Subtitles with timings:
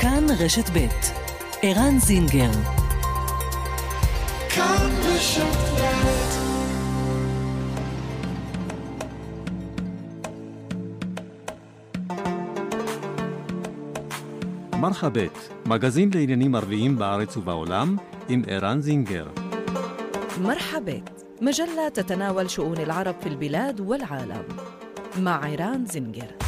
[0.00, 0.86] כאן רשת ב'
[1.62, 2.50] ערן זינגר
[4.48, 5.66] כאן רשת
[14.80, 17.96] מרחבת, מגזין לעניינים ערביים בארץ ובעולם,
[18.28, 19.26] עם ערן זינגר.
[20.42, 24.44] مرحبت مجلة تتناول شؤون العرب في البلاد والعالم
[25.18, 26.39] مع عيران زنجر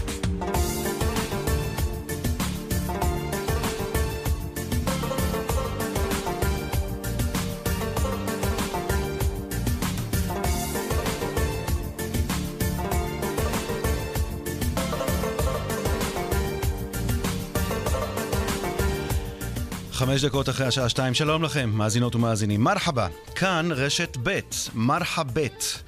[20.13, 22.62] חמש דקות אחרי השעה שתיים, שלום לכם, מאזינות ומאזינים.
[22.63, 24.40] מרחבה, כאן רשת ב',
[24.73, 25.84] מרחבת.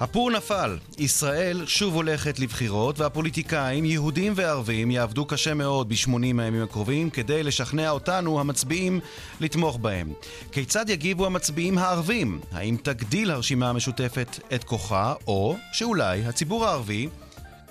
[0.00, 7.10] הפור נפל, ישראל שוב הולכת לבחירות והפוליטיקאים, יהודים וערבים, יעבדו קשה מאוד בשמונים הימים הקרובים
[7.10, 9.00] כדי לשכנע אותנו, המצביעים,
[9.40, 10.12] לתמוך בהם.
[10.52, 12.40] כיצד יגיבו המצביעים הערבים?
[12.52, 17.08] האם תגדיל הרשימה המשותפת את כוחה, או שאולי הציבור הערבי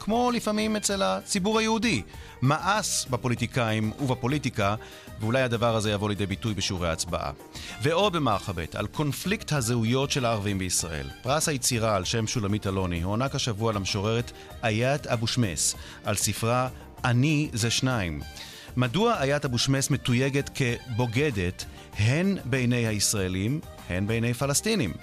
[0.05, 2.01] כמו לפעמים אצל הציבור היהודי.
[2.41, 4.75] מאס בפוליטיקאים ובפוליטיקה,
[5.19, 7.31] ואולי הדבר הזה יבוא לידי ביטוי בשיעורי ההצבעה.
[7.81, 11.09] ועוד במרחבת, על קונפליקט הזהויות של הערבים בישראל.
[11.21, 14.31] פרס היצירה על שם שולמית אלוני הוענק השבוע למשוררת
[14.63, 16.69] איית אבו שמס, על ספרה
[17.05, 18.21] "אני זה שניים".
[18.75, 21.65] מדוע איית אבו שמס מתויגת כבוגדת
[21.97, 24.93] הן בעיני הישראלים, הן בעיני פלסטינים?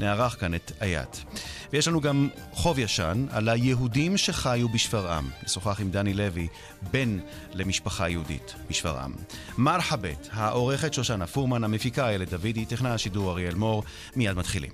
[0.00, 1.24] נערך כאן את איית.
[1.72, 5.30] ויש לנו גם חוב ישן על היהודים שחיו בשפרעם.
[5.44, 6.48] נשוחח עם דני לוי,
[6.90, 7.18] בן
[7.52, 9.12] למשפחה יהודית בשפרעם.
[9.58, 13.82] מרחבת, העורכת שושנה פורמן, המפיקה איילת דוידי, טכנאי השידור אריאל מור,
[14.16, 14.72] מיד מתחילים.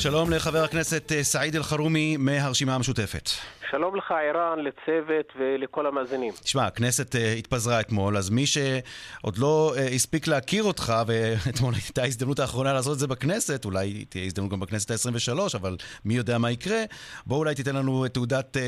[0.00, 3.28] שלום לחבר הכנסת אה, סעיד אלחרומי מהרשימה המשותפת.
[3.70, 6.32] שלום לך ערן, לצוות ולכל המאזינים.
[6.42, 12.02] תשמע, הכנסת uh, התפזרה אתמול, אז מי שעוד לא uh, הספיק להכיר אותך, ואתמול הייתה
[12.02, 16.38] ההזדמנות האחרונה לעשות את זה בכנסת, אולי תהיה הזדמנות גם בכנסת ה-23, אבל מי יודע
[16.38, 16.82] מה יקרה,
[17.26, 18.60] בוא אולי תיתן לנו את תעודת uh,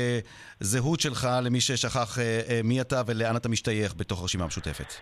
[0.59, 4.93] זהות שלך למי ששכח uh, uh, מי אתה ולאן אתה משתייך בתוך הרשימה המשותפת.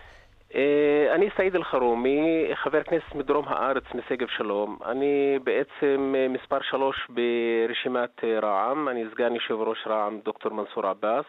[0.54, 4.78] אה, אני סעיד אלחרומי, חבר כנסת מדרום הארץ משגב שלום.
[4.84, 10.86] אני בעצם אה, מספר שלוש ברשימת אה, רע"מ, אני סגן יושב ראש רע"מ דוקטור מנסור
[10.86, 11.24] עבאס.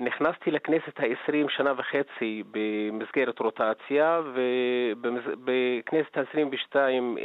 [0.00, 7.16] נכנסתי לכנסת העשרים שנה וחצי במסגרת רוטציה ובכנסת העשרים ושתיים,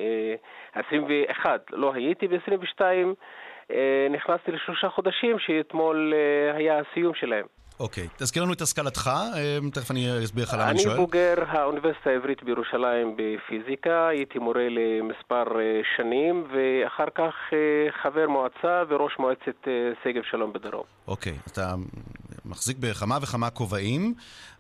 [0.73, 3.13] עשרים ואחת לא הייתי, בעשרים ושתיים
[4.09, 6.13] נכנסתי לשלושה חודשים שאתמול
[6.53, 7.45] היה הסיום שלהם.
[7.81, 9.11] אוקיי, תזכיר לנו את השכלתך,
[9.61, 10.93] אמ, תכף אני אסביר לך למה אני שואל.
[10.93, 17.57] אני בוגר האוניברסיטה העברית בירושלים בפיזיקה, הייתי מורה למספר אה, שנים, ואחר כך אה,
[18.03, 19.71] חבר מועצה וראש מועצת אה,
[20.03, 20.83] שגב שלום בדרום.
[21.07, 21.73] אוקיי, אתה
[22.45, 24.13] מחזיק בכמה וכמה כובעים,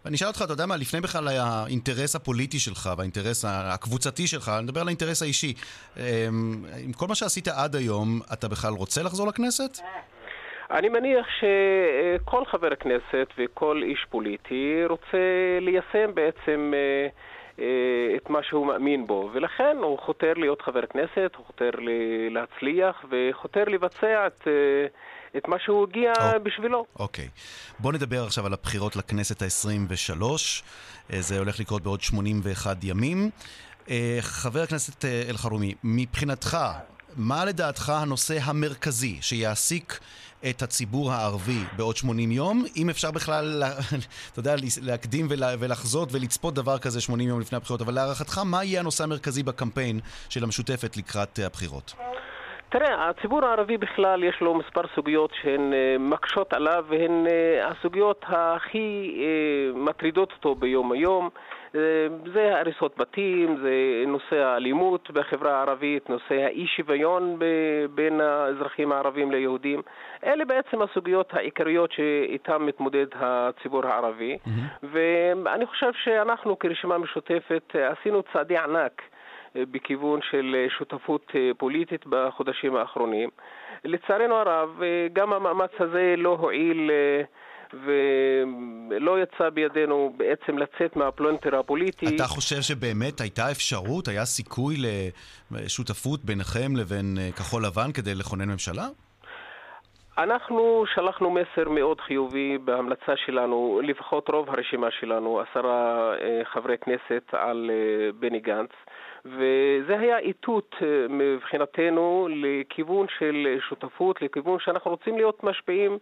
[0.05, 4.63] ואני אשאל אותך, אתה יודע מה, לפני בכלל האינטרס הפוליטי שלך והאינטרס הקבוצתי שלך, אני
[4.63, 5.53] מדבר על האינטרס האישי.
[5.97, 6.03] אמ,
[6.83, 9.77] עם כל מה שעשית עד היום, אתה בכלל רוצה לחזור לכנסת?
[10.71, 15.17] אני מניח שכל חבר כנסת וכל איש פוליטי רוצה
[15.61, 17.07] ליישם בעצם אה,
[17.59, 21.69] אה, את מה שהוא מאמין בו, ולכן הוא חותר להיות חבר כנסת, הוא חותר
[22.29, 24.47] להצליח וחותר לבצע את...
[24.47, 24.85] אה,
[25.37, 26.39] את מה שהוא הגיע oh.
[26.39, 26.85] בשבילו.
[26.99, 27.25] אוקיי.
[27.25, 27.79] Okay.
[27.79, 30.23] בוא נדבר עכשיו על הבחירות לכנסת ה-23.
[31.19, 33.29] זה הולך לקרות בעוד 81 ימים.
[34.21, 36.57] חבר הכנסת אלחרומי, מבחינתך,
[37.17, 39.99] מה לדעתך הנושא המרכזי שיעסיק
[40.49, 43.63] את הציבור הערבי בעוד 80 יום, אם אפשר בכלל,
[44.31, 45.25] אתה יודע, להקדים
[45.59, 49.99] ולחזות ולצפות דבר כזה 80 יום לפני הבחירות, אבל להערכתך, מה יהיה הנושא המרכזי בקמפיין
[50.29, 51.93] של המשותפת לקראת אה, הבחירות?
[52.69, 58.25] תראה, הציבור הערבי בכלל יש לו מספר סוגיות שהן אה, מקשות עליו והן אה, הסוגיות
[58.27, 59.17] הכי
[59.75, 61.29] מטרידות אותו ביום היום.
[62.33, 63.71] זה הריסות בתים, זה
[64.07, 67.39] נושא האלימות בחברה הערבית, נושא האי שוויון
[67.95, 69.81] בין האזרחים הערבים ליהודים.
[70.25, 74.37] אלה בעצם הסוגיות העיקריות שאיתן מתמודד הציבור הערבי.
[74.45, 74.85] Mm-hmm.
[75.43, 79.01] ואני חושב שאנחנו כרשימה משותפת עשינו צעדי ענק.
[79.55, 83.29] בכיוון של שותפות פוליטית בחודשים האחרונים.
[83.85, 84.81] לצערנו הרב,
[85.13, 86.91] גם המאמץ הזה לא הועיל
[87.73, 92.15] ולא יצא בידינו בעצם לצאת מהפלונטר הפוליטי.
[92.15, 94.75] אתה חושב שבאמת הייתה אפשרות, היה סיכוי
[95.51, 98.87] לשותפות ביניכם לבין אה, כחול לבן כדי לכונן ממשלה?
[100.17, 107.23] אנחנו שלחנו מסר מאוד חיובי בהמלצה שלנו, לפחות רוב הרשימה שלנו, עשרה אה, חברי כנסת
[107.31, 108.69] על אה, בני גנץ.
[109.25, 115.97] וזה היה איתות אה, מבחינתנו לכיוון של שותפות, לכיוון שאנחנו רוצים להיות משפיעים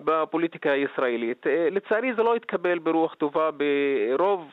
[0.00, 1.46] בפוליטיקה הישראלית.
[1.70, 4.48] לצערי זה לא התקבל ברוח טובה ברוב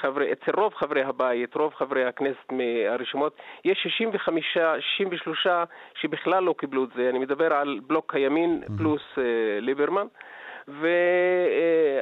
[0.00, 5.46] חברי, אצל רוב חברי הבית, רוב חברי הכנסת מהרשימות, יש 65, 63
[5.94, 7.08] שבכלל לא קיבלו את זה.
[7.08, 9.18] אני מדבר על בלוק הימין פלוס uh,
[9.60, 10.06] ליברמן.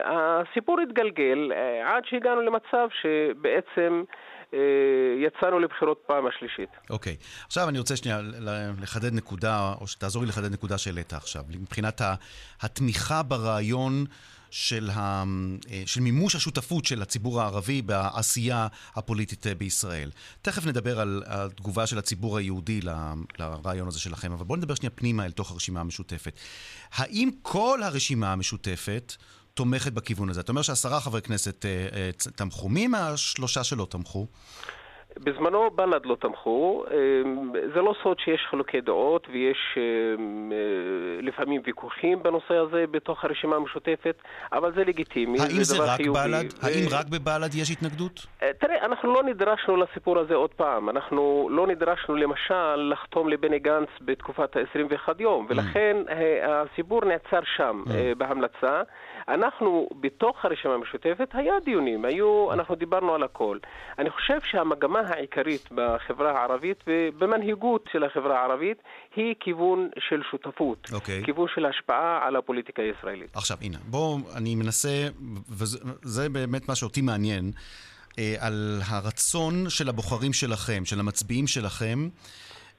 [0.07, 4.15] והסיפור התגלגל אה, עד שהגענו למצב שבעצם אה,
[5.27, 6.69] יצאנו לבחירות פעם השלישית.
[6.91, 7.17] אוקיי.
[7.21, 7.47] Okay.
[7.47, 8.21] עכשיו אני רוצה שנייה
[8.81, 11.43] לחדד נקודה, או שתעזור לי לחדד נקודה שהעלית עכשיו.
[11.49, 12.01] מבחינת
[12.63, 14.05] התמיכה ברעיון...
[14.51, 15.25] של, ה,
[15.71, 20.11] אה, של מימוש השותפות של הציבור הערבי בעשייה הפוליטית אה, בישראל.
[20.43, 22.81] תכף נדבר על התגובה של הציבור היהודי
[23.39, 26.39] לרעיון הזה שלכם, אבל בואו נדבר שנייה פנימה אל תוך הרשימה המשותפת.
[26.93, 29.13] האם כל הרשימה המשותפת
[29.61, 30.41] תומכת בכיוון הזה?
[30.41, 32.69] אתה אומר שעשרה חברי כנסת אה, אה, תמכו.
[32.69, 34.27] מי מהשלושה שלא תמכו?
[35.17, 41.63] בזמנו בל"ד לא תמכו, אמ, זה לא סוד שיש חילוקי דעות ויש אמ, אה, לפעמים
[41.65, 44.17] ויכוחים בנושא הזה בתוך הרשימה המשותפת,
[44.53, 46.19] אבל זה לגיטימי, האם זה, זה רק חיובי.
[46.21, 46.45] בל"ד?
[46.45, 46.67] ו...
[46.67, 48.27] האם רק בבל"ד יש התנגדות?
[48.43, 53.59] אה, תראה, אנחנו לא נדרשנו לסיפור הזה עוד פעם, אנחנו לא נדרשנו למשל לחתום לבני
[53.59, 55.51] גנץ בתקופת ה-21 יום, mm.
[55.51, 56.11] ולכן mm.
[56.49, 57.91] הסיפור נעצר שם mm.
[58.19, 58.83] בהמלצה.
[59.35, 63.59] אנחנו, בתוך הרשימה המשותפת, היה דיונים, היו, אנחנו דיברנו על הכל.
[63.99, 68.83] אני חושב שהמגמה העיקרית בחברה הערבית ובמנהיגות של החברה הערבית
[69.17, 70.95] היא כיוון של שותפות, okay.
[70.95, 71.25] אוקיי.
[71.25, 73.37] כיוון של השפעה על הפוליטיקה הישראלית.
[73.37, 75.09] עכשיו, הנה, בואו, אני מנסה,
[75.49, 77.53] וזה באמת מה שאותי מעניין,
[78.19, 82.09] אה, על הרצון של הבוחרים שלכם, של המצביעים שלכם.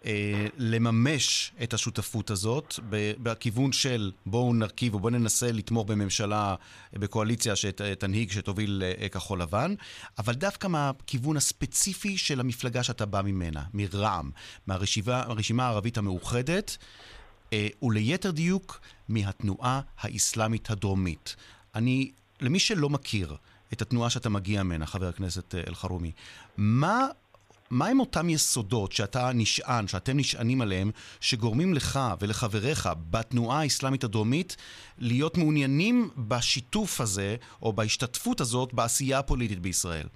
[0.05, 2.79] אה, לממש את השותפות הזאת
[3.23, 6.55] בכיוון של בואו נרכיב ובואו ננסה לתמוך בממשלה,
[6.93, 9.75] בקואליציה שתנהיג, שתוביל אה, כחול לבן,
[10.17, 14.31] אבל דווקא מהכיוון הספציפי של המפלגה שאתה בא ממנה, מרע"מ,
[14.67, 16.77] מהרשימה הערבית המאוחדת,
[17.53, 21.35] אה, וליתר דיוק מהתנועה האסלאמית הדרומית.
[21.75, 22.11] אני,
[22.41, 23.35] למי שלא מכיר
[23.73, 26.11] את התנועה שאתה מגיע ממנה, חבר הכנסת אלחרומי,
[26.57, 27.07] מה
[27.71, 30.91] מהם אותם יסודות שאתה נשען, שאתם נשענים עליהם,
[31.21, 34.55] שגורמים לך ולחבריך בתנועה האסלאמית הדרומית
[34.99, 40.07] להיות מעוניינים בשיתוף הזה, או בהשתתפות הזאת, בעשייה הפוליטית בישראל?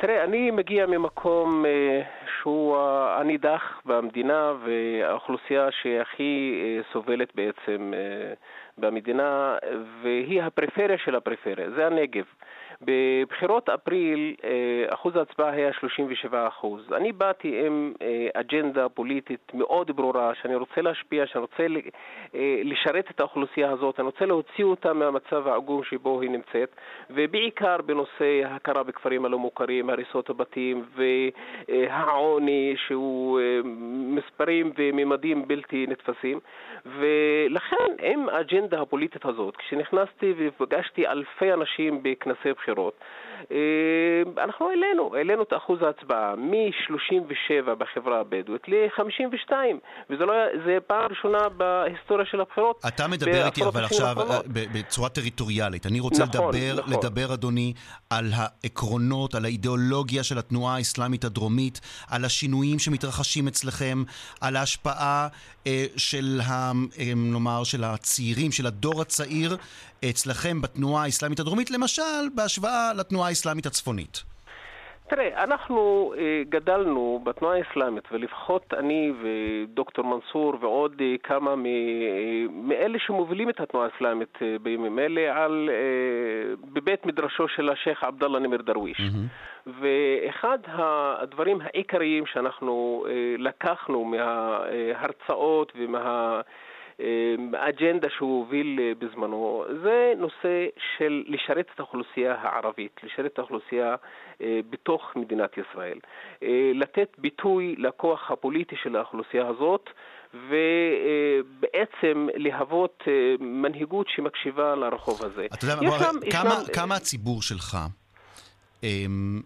[0.00, 2.02] תראה, אני מגיע ממקום אה,
[2.40, 2.78] שהוא
[3.20, 8.32] הנידח במדינה והאוכלוסייה שהכי אה, סובלת בעצם אה,
[8.78, 9.56] במדינה,
[10.02, 12.24] והיא הפריפריה של הפריפריה, זה הנגב.
[12.82, 16.92] בבחירות אפריל אה, אחוז ההצבעה היה 37 אחוז.
[16.92, 21.62] אני באתי עם אה, אג'נדה פוליטית מאוד ברורה, שאני רוצה להשפיע, שאני רוצה
[22.34, 26.76] אה, לשרת את האוכלוסייה הזאת, אני רוצה להוציא אותה מהמצב העגום שבו היא נמצאת,
[27.10, 30.84] ובעיקר בנושא ההכרה בכפרים הלא מוכרים, הריסות הבתים
[31.68, 33.40] והעוני, שהוא
[34.16, 36.40] מספרים וממדים בלתי נתפסים.
[36.86, 42.90] ולכן, עם האג'נדה הפוליטית הזאת, כשנכנסתי ופגשתי אלפי אנשים בכנסי בחירות, אה,
[44.38, 49.52] אנחנו העלינו, העלינו את אחוז ההצבעה מ-37 בחברה הבדואית ל-52,
[50.10, 50.32] וזה לא,
[50.86, 52.82] פעם ראשונה בהיסטוריה של הבחירות.
[52.88, 55.86] אתה מדבר איתי אבל עכשיו אה, בצורה טריטוריאלית.
[55.86, 56.92] אני רוצה נכון, לדבר, נכון.
[56.92, 57.72] לדבר, אדוני,
[58.10, 61.80] על העקרונות, על האידיאולוגיה של התנועה האסלאמית הדרומית,
[62.10, 64.02] על השינויים שמתרחשים אצלכם,
[64.40, 65.28] על ההשפעה
[65.66, 69.56] אה, של, ה, אה, נאמר, של הצעירים, של הדור הצעיר
[70.10, 72.02] אצלכם בתנועה האסלאמית הדרומית, למשל
[72.34, 74.22] בהשוואה לתנועה האסלאמית הצפונית?
[75.08, 81.54] תראה, אנחנו אה, גדלנו בתנועה האסלאמית, ולפחות אני ודוקטור מנסור ועוד אה, כמה
[82.52, 85.70] מאלה שמובילים את התנועה האסלאמית אה, בימים אלה, על,
[86.72, 88.98] בבית מדרשו של השייח' עבדאללה נימר דרוויש.
[88.98, 89.70] Mm-hmm.
[89.80, 93.06] ואחד הדברים העיקריים שאנחנו
[93.38, 96.40] לקחנו מההרצאות ומה...
[97.52, 103.96] האג'נדה שהוא הוביל אה, בזמנו, זה נושא של לשרת את האוכלוסייה הערבית, לשרת את האוכלוסייה
[104.40, 105.98] אה, בתוך מדינת ישראל.
[106.42, 109.90] אה, לתת ביטוי לכוח הפוליטי של האוכלוסייה הזאת
[110.34, 113.02] ובעצם להוות
[113.40, 115.46] מנהיגות שמקשיבה לרחוב הזה.
[115.54, 117.76] אתה יודע, כמה, כמה הציבור שלך
[118.82, 119.40] אמ,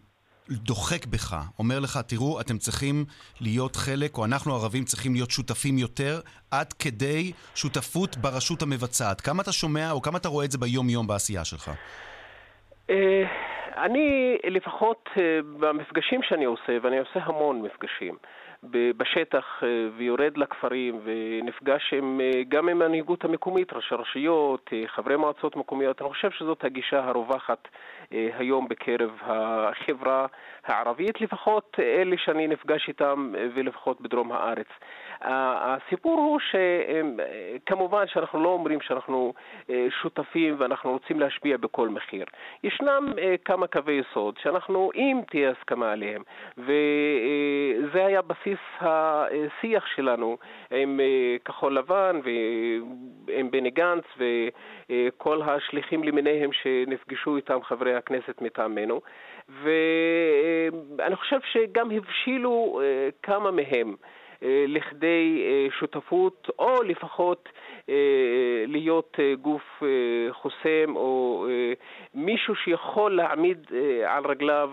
[0.57, 3.05] דוחק בך, אומר לך, תראו, אתם צריכים
[3.41, 9.21] להיות חלק, או אנחנו הערבים צריכים להיות שותפים יותר, עד כדי שותפות ברשות המבצעת.
[9.21, 11.71] כמה אתה שומע, או כמה אתה רואה את זה ביום-יום בעשייה שלך?
[12.91, 13.25] אה,
[13.77, 15.23] אני, לפחות אה,
[15.61, 18.17] במפגשים שאני עושה, ואני עושה המון מפגשים,
[18.71, 19.63] בשטח
[19.97, 26.31] ויורד לכפרים ונפגש עם, גם עם המנהיגות המקומית, ראשי רשויות, חברי מועצות מקומיות, אני חושב
[26.31, 27.69] שזאת הגישה הרווחת
[28.11, 30.27] היום בקרב החברה
[30.67, 34.69] הערבית, לפחות אלה שאני נפגש איתם ולפחות בדרום הארץ.
[35.25, 39.33] הסיפור הוא שכמובן שאנחנו לא אומרים שאנחנו
[39.71, 42.25] אה, שותפים ואנחנו רוצים להשפיע בכל מחיר.
[42.65, 46.23] ישנם אה, כמה קווי יסוד שאנחנו, אם תהיה הסכמה עליהם,
[46.59, 50.39] וזה היה בסיס השיח שלנו
[50.71, 52.21] עם אה, כחול לבן
[53.27, 59.01] ועם בני גנץ וכל השליחים למיניהם שנפגשו איתם חברי הכנסת מטעמנו.
[59.63, 62.81] ואני חושב שגם הבשילו
[63.23, 63.95] כמה מהם
[64.43, 67.82] אה, לכדי אה, שותפות, או לפחות אה,
[68.67, 69.83] להיות גוף
[70.31, 71.47] חוסם או
[72.15, 73.67] מישהו שיכול להעמיד
[74.07, 74.71] על רגליו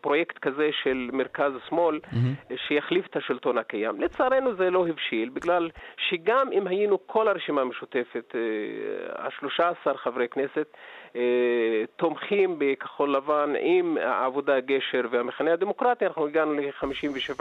[0.00, 2.54] פרויקט כזה של מרכז-שמאל mm-hmm.
[2.68, 4.00] שיחליף את השלטון הקיים.
[4.00, 5.70] לצערנו זה לא הבשיל, בגלל
[6.08, 8.34] שגם אם היינו כל הרשימה המשותפת,
[9.18, 10.76] השלושה עשר חברי כנסת,
[11.16, 11.20] אה,
[11.96, 17.40] תומכים בכחול לבן עם העבודה גשר והמחנה הדמוקרטי, אנחנו הגענו ל-57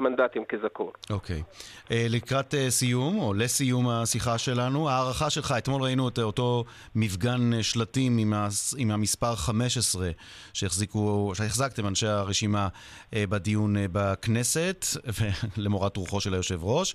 [0.00, 0.92] מנדטים כזכור.
[1.10, 1.36] אוקיי.
[1.36, 1.92] Okay.
[1.92, 7.62] אה, לקראת אה, סיום, או לסיום השיחה שלנו, הערכה שלך, אתמול ראינו את אותו מפגן
[7.62, 8.74] שלטים עם, הס...
[8.78, 10.10] עם המספר 15
[10.52, 12.68] שהחזיקו, שהחזקתם אנשי הרשימה
[13.12, 14.84] בדיון בכנסת,
[15.64, 16.94] למורת רוחו של היושב ראש.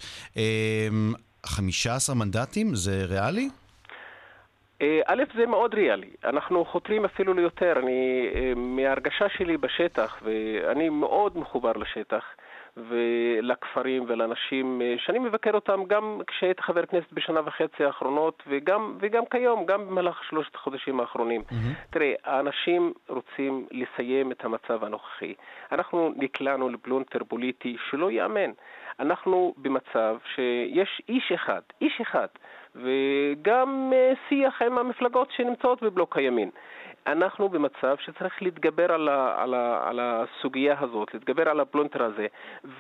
[1.46, 3.50] 15 מנדטים זה ריאלי?
[4.82, 6.10] אה, א', זה מאוד ריאלי.
[6.24, 7.74] אנחנו חותרים אפילו ליותר.
[7.84, 12.24] אני, אה, מההרגשה שלי בשטח, ואני מאוד מחובר לשטח,
[12.78, 19.24] ולכפרים ולאנשים אה, שאני מבקר אותם גם כשהייתי חבר כנסת בשנה וחצי האחרונות וגם, וגם
[19.32, 21.42] כיום, גם במהלך שלושת החודשים האחרונים.
[21.42, 21.90] Mm-hmm.
[21.90, 25.34] תראה, האנשים רוצים לסיים את המצב הנוכחי.
[25.72, 28.52] אנחנו נקלענו לפלונטר פוליטי שלא ייאמן.
[29.00, 32.28] אנחנו במצב שיש איש אחד, איש אחד,
[32.76, 36.50] וגם אה, שיח עם המפלגות שנמצאות בבלוק הימין.
[37.08, 42.28] אנחנו במצב שצריך להתגבר על, ה, על, ה, על הסוגיה הזאת, להתגבר על הפלונטר הזה,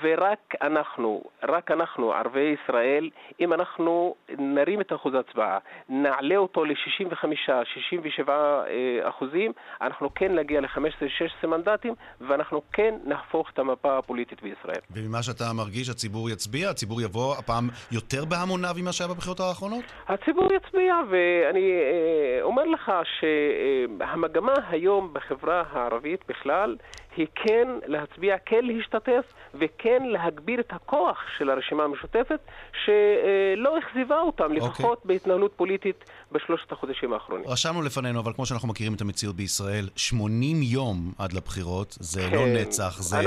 [0.02, 3.10] ורק אנחנו, רק אנחנו, ערביי ישראל,
[3.40, 5.58] אם אנחנו נרים את אחוז ההצבעה,
[5.90, 9.52] נעלה אותו ל-65-67 אה, אחוזים,
[9.82, 14.82] אנחנו כן נגיע ל-15-16 מנדטים, ואנחנו כן נהפוך את המפה הפוליטית בישראל.
[14.92, 16.70] וממה שאתה מרגיש, הציבור יצביע?
[16.70, 19.84] הציבור יבוא הפעם יותר בהמוניו ממה שהיה בבחירות האחרונות?
[20.08, 23.24] הציבור יצביע, ואני אה, אומר לך ש...
[24.12, 26.78] המגמה היום בחברה הערבית בכלל
[27.18, 32.40] היא כן להצביע, כן להשתתף וכן להגביר את הכוח של הרשימה המשותפת
[32.84, 34.58] שלא אכזיבה אותם, אוקיי.
[34.58, 35.08] לפחות okay.
[35.08, 37.48] בהתנהלות פוליטית בשלושת החודשים האחרונים.
[37.48, 42.36] רשמנו לפנינו, אבל כמו שאנחנו מכירים את המציאות בישראל, 80 יום עד לבחירות, זה כן.
[42.36, 43.18] לא נצח, זה,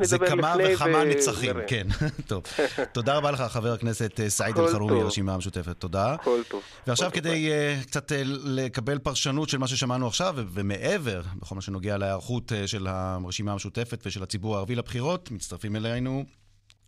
[0.00, 1.04] זה כמה וכמה ו...
[1.04, 1.56] נצחים.
[1.56, 1.60] ו...
[1.66, 1.86] כן,
[2.28, 2.42] טוב.
[2.92, 5.76] תודה רבה לך, חבר הכנסת אה, סעיד אלחרומי, הרשימה המשותפת.
[5.78, 6.16] תודה.
[6.24, 6.62] כל טוב.
[6.86, 7.82] ועכשיו כל כדי טוב.
[7.82, 8.14] Uh, קצת uh,
[8.44, 14.02] לקבל פרשנות של מה ששמענו עכשיו, ומעבר, בכל מה שנוגע להיערכות uh, של הרשימה המשותפת
[14.06, 16.24] ושל הציבור הערבי לבחירות, מצטרפים אלינו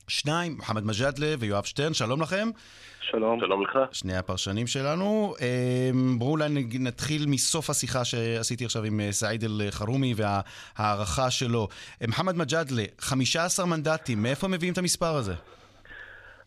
[0.08, 2.50] שניים, מוחמד מג'אדלה ויואב שטרן, שלום לכם.
[3.10, 3.40] שלום.
[3.40, 3.78] שלום לך.
[3.92, 5.34] שני הפרשנים שלנו.
[5.40, 6.48] אמ, בואו אולי
[6.80, 11.68] נתחיל מסוף השיחה שעשיתי עכשיו עם אה, סעיד אל-חרומי וההערכה שלו.
[12.02, 15.34] אה, מוחמד מג'אדלה, 15 מנדטים, מאיפה מביאים את המספר הזה?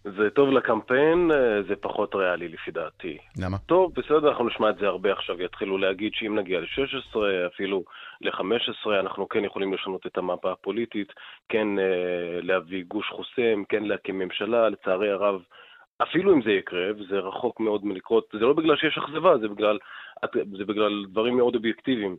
[0.06, 3.18] זה טוב לקמפיין, אה, זה פחות ריאלי לפי דעתי.
[3.44, 3.58] למה?
[3.58, 7.84] טוב, בסדר, אנחנו נשמע את זה הרבה עכשיו, יתחילו להגיד שאם נגיע ל-16, אפילו
[8.22, 11.14] ל-15, אנחנו כן יכולים לשנות את המפה הפוליטית,
[11.50, 15.42] כן אה, להביא גוש חוסם, כן להקים ממשלה, לצערי הרב,
[16.02, 19.78] אפילו אם זה יקרה, וזה רחוק מאוד מלקרות, זה לא בגלל שיש אכזבה, זה בגלל,
[20.58, 22.18] זה בגלל דברים מאוד אובייקטיביים.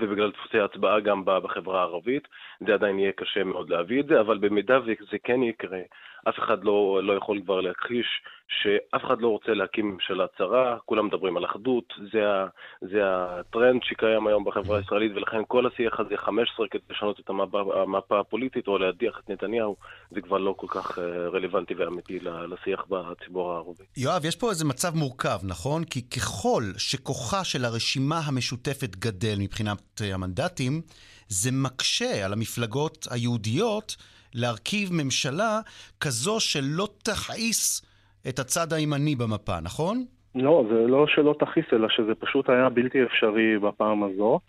[0.00, 2.28] ובגלל דפוסי הצבעה גם בחברה הערבית,
[2.66, 5.80] זה עדיין יהיה קשה מאוד להביא את זה, אבל במידה וזה כן יקרה,
[6.28, 8.06] אף אחד לא, לא יכול כבר להכחיש
[8.48, 12.46] שאף אחד לא רוצה להקים ממשלה צרה, כולם מדברים על אחדות, זה, ה,
[12.80, 17.82] זה הטרנד שקיים היום בחברה הישראלית, ולכן כל השיח הזה, 15 כדי לשנות את המפה,
[17.82, 19.76] המפה הפוליטית או להדיח את נתניהו,
[20.10, 23.84] זה כבר לא כל כך אה, רלוונטי ואמיתי לשיח בציבור הערבי.
[23.96, 25.84] יואב, יש פה איזה מצב מורכב, נכון?
[25.84, 30.82] כי ככל שכוחה של הרשימה המשותפת גדל מבחינת אה, המנדטים,
[31.28, 33.96] זה מקשה על המפלגות היהודיות
[34.34, 35.60] להרכיב ממשלה
[36.00, 37.82] כזו שלא תכעיס
[38.28, 40.04] את הצד הימני במפה, נכון?
[40.34, 44.40] לא, זה לא שלא תכעיס, אלא שזה פשוט היה בלתי אפשרי בפעם הזו.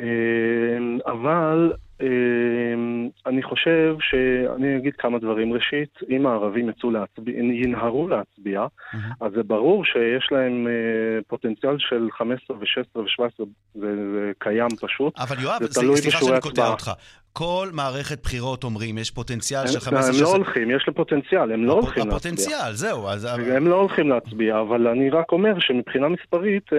[0.00, 0.06] אה,
[1.12, 5.52] אבל אמ, אני חושב שאני אגיד כמה דברים.
[5.52, 8.66] ראשית, אם הערבים יצאו להצביע, ינהרו להצביע,
[9.20, 15.18] אז זה ברור שיש להם אה, פוטנציאל של 15 ו-16 ו-17, זה, זה קיים פשוט.
[15.18, 16.90] אבל יואב, זה, סליחה שאני קוטע אותך.
[17.32, 20.14] כל מערכת בחירות אומרים, יש פוטנציאל של 15...
[20.14, 22.16] הם לא הולכים, יש להם פוטנציאל, הם לא הולכים להצביע.
[22.16, 23.08] הפוטנציאל, זהו.
[23.08, 23.28] אז...
[23.56, 26.78] הם לא הולכים להצביע, אבל אני רק אומר שמבחינה מספרית, אה,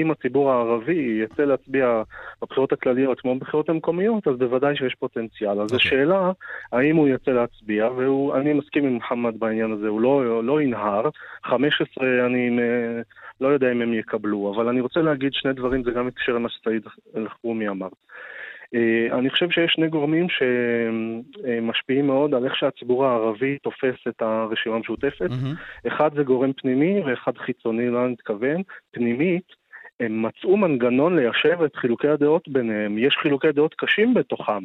[0.00, 2.02] אם הציבור הערבי יצא להצביע
[2.42, 5.60] בבחירות הכלליות כמו בבחירות המקומיות, אז בוודאי שיש פוטנציאל.
[5.60, 5.72] אז.
[5.72, 5.76] אוקיי.
[5.76, 6.32] השאלה,
[6.72, 11.08] האם הוא יצא להצביע, ואני מסכים עם מוחמד בעניין הזה, הוא לא, לא ינהר.
[11.44, 12.50] 15, אני
[13.40, 16.48] לא יודע אם הם יקבלו, אבל אני רוצה להגיד שני דברים, זה גם מתקשר למה
[16.48, 16.82] שסעיד
[17.16, 17.88] אלחרומי אמר.
[18.74, 24.76] אה, אני חושב שיש שני גורמים שמשפיעים מאוד על איך שהציבור הערבי תופס את הרשימה
[24.76, 25.30] המשותפת.
[25.30, 25.88] Mm-hmm.
[25.88, 28.62] אחד זה גורם פנימי ואחד חיצוני, לא אני מתכוון.
[28.90, 29.58] פנימית,
[30.00, 32.98] הם מצאו מנגנון ליישב את חילוקי הדעות ביניהם.
[32.98, 34.64] יש חילוקי דעות קשים בתוכם,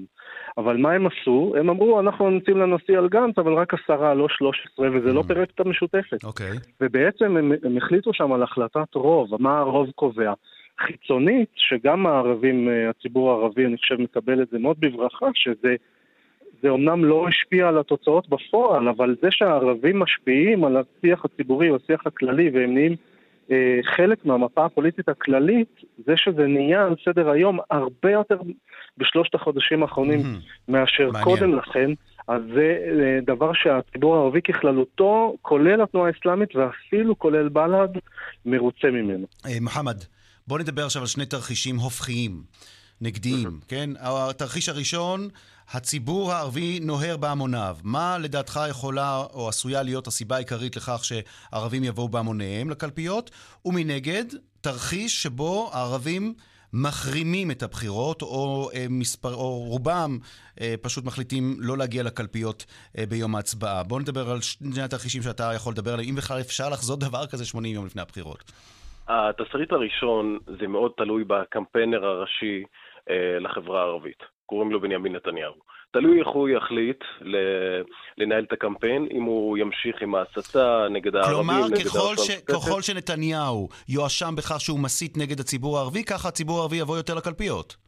[0.57, 1.53] אבל מה הם עשו?
[1.59, 5.13] הם אמרו, אנחנו נמצאים לנשיא על גנץ, אבל רק עשרה, לא שלוש עשרה, וזה mm.
[5.13, 6.23] לא פירק את המשותפת.
[6.23, 6.51] אוקיי.
[6.51, 6.59] Okay.
[6.81, 10.33] ובעצם הם, הם החליטו שם על החלטת רוב, מה הרוב קובע.
[10.79, 15.75] חיצונית, שגם הערבים, אה, הציבור הערבי, אני חושב, מקבל את זה מאוד בברכה, שזה
[16.61, 21.75] זה אומנם לא השפיע על התוצאות בפועל, אבל זה שהערבים משפיעים על השיח הציבורי או
[21.75, 22.95] השיח הכללי והם נהיים
[23.51, 28.37] אה, חלק מהמפה הפוליטית הכללית, זה שזה נהיה על סדר היום הרבה יותר
[28.97, 30.71] בשלושת החודשים האחרונים mm-hmm.
[30.71, 31.23] מאשר מעניין.
[31.23, 31.91] קודם לכן.
[32.27, 37.97] אז זה אה, דבר שהציבור הערבי ככללותו, כולל התנועה האסלאמית ואפילו כולל בל"ד,
[38.45, 39.27] מרוצה ממנו.
[39.45, 39.97] אה, מוחמד,
[40.47, 42.43] בוא נדבר עכשיו על שני תרחישים הופכיים,
[43.01, 43.89] נגדיים, כן?
[43.99, 45.29] התרחיש הראשון,
[45.71, 47.77] הציבור הערבי נוהר בהמוניו.
[47.83, 53.31] מה לדעתך יכולה או עשויה להיות הסיבה העיקרית לכך שערבים יבואו בהמוניהם לקלפיות?
[53.65, 54.25] ומנגד,
[54.61, 56.33] תרחיש שבו הערבים
[56.73, 60.17] מחרימים את הבחירות, או, אה, מספר, או רובם
[60.61, 62.65] אה, פשוט מחליטים לא להגיע לקלפיות
[62.97, 63.83] אה, ביום ההצבעה.
[63.83, 67.45] בואו נדבר על שני התרחישים שאתה יכול לדבר עליהם, אם בכלל אפשר לחזות דבר כזה
[67.45, 68.51] 80 יום לפני הבחירות.
[69.07, 72.63] התסריט הראשון זה מאוד תלוי בקמפיינר הראשי
[73.09, 74.23] אה, לחברה הערבית.
[74.45, 75.53] קוראים לו בנימין נתניהו.
[75.93, 77.03] תלוי איך הוא יחליט
[78.17, 82.31] לנהל את הקמפיין, אם הוא ימשיך עם ההסתה נגד הערבים, כלומר, נגד ככל, ש...
[82.31, 87.82] ככל שנתניהו יואשם בכך שהוא מסית נגד הציבור הערבי, ככה הציבור הערבי יבוא יותר לקלפיות.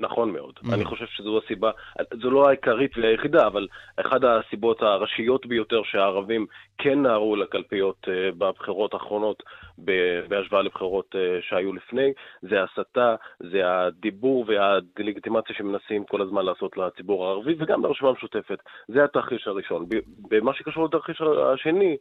[0.00, 0.58] נכון מאוד.
[0.58, 0.74] Mm.
[0.74, 1.70] אני חושב שזו הסיבה,
[2.22, 6.46] זו לא העיקרית והיחידה, אבל אחת הסיבות הראשיות ביותר שהערבים
[6.78, 9.42] כן נהרו לקלפיות uh, בבחירות האחרונות
[10.28, 17.26] בהשוואה לבחירות uh, שהיו לפני, זה ההסתה, זה הדיבור והדה-לגיטימציה שמנסים כל הזמן לעשות לציבור
[17.26, 18.58] הערבי וגם לרשימה המשותפת.
[18.88, 19.86] זה התרחיש הראשון.
[20.30, 21.20] במה שקשור לתרחיש
[21.54, 21.96] השני,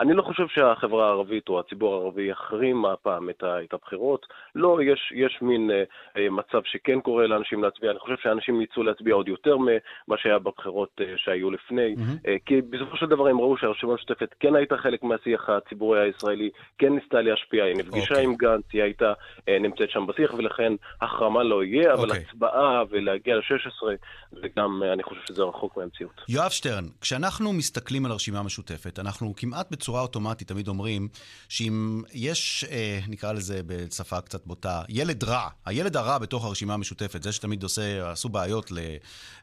[0.00, 4.26] אני לא חושב שהחברה הערבית או הציבור הערבי יחרים הפעם את, את הבחירות.
[4.54, 5.82] לא, יש, יש מין אה,
[6.16, 7.90] אה, מצב שכן קורה לאנשים להצביע.
[7.90, 11.94] אני חושב שאנשים יצאו להצביע עוד יותר ממה שהיה בבחירות אה, שהיו לפני.
[11.94, 12.28] Mm-hmm.
[12.28, 16.50] אה, כי בסופו של דבר הם ראו שהרשימה המשותפת כן הייתה חלק מהשיח הציבורי הישראלי,
[16.78, 18.10] כן ניסתה להשפיע, היא נפגישה okay.
[18.10, 18.24] אוקיי.
[18.24, 19.12] עם גנץ, היא הייתה
[19.48, 22.10] אה, נמצאת שם בשיח, ולכן החרמה לא יהיה, אבל okay.
[22.10, 22.24] אוקיי.
[22.28, 23.86] הצבעה ולהגיע ל-16,
[24.30, 26.20] זה גם, אה, אני חושב שזה רחוק מהמציאות.
[26.28, 31.08] יואב שטרן, כשאנחנו מסתכלים על הרשימה המשותפת, אנחנו כמעט בצורה אוטומטית תמיד אומרים
[31.48, 37.22] שאם יש, אה, נקרא לזה בשפה קצת בוטה, ילד רע, הילד הרע בתוך הרשימה המשותפת,
[37.22, 38.72] זה שתמיד עושה, עשו בעיות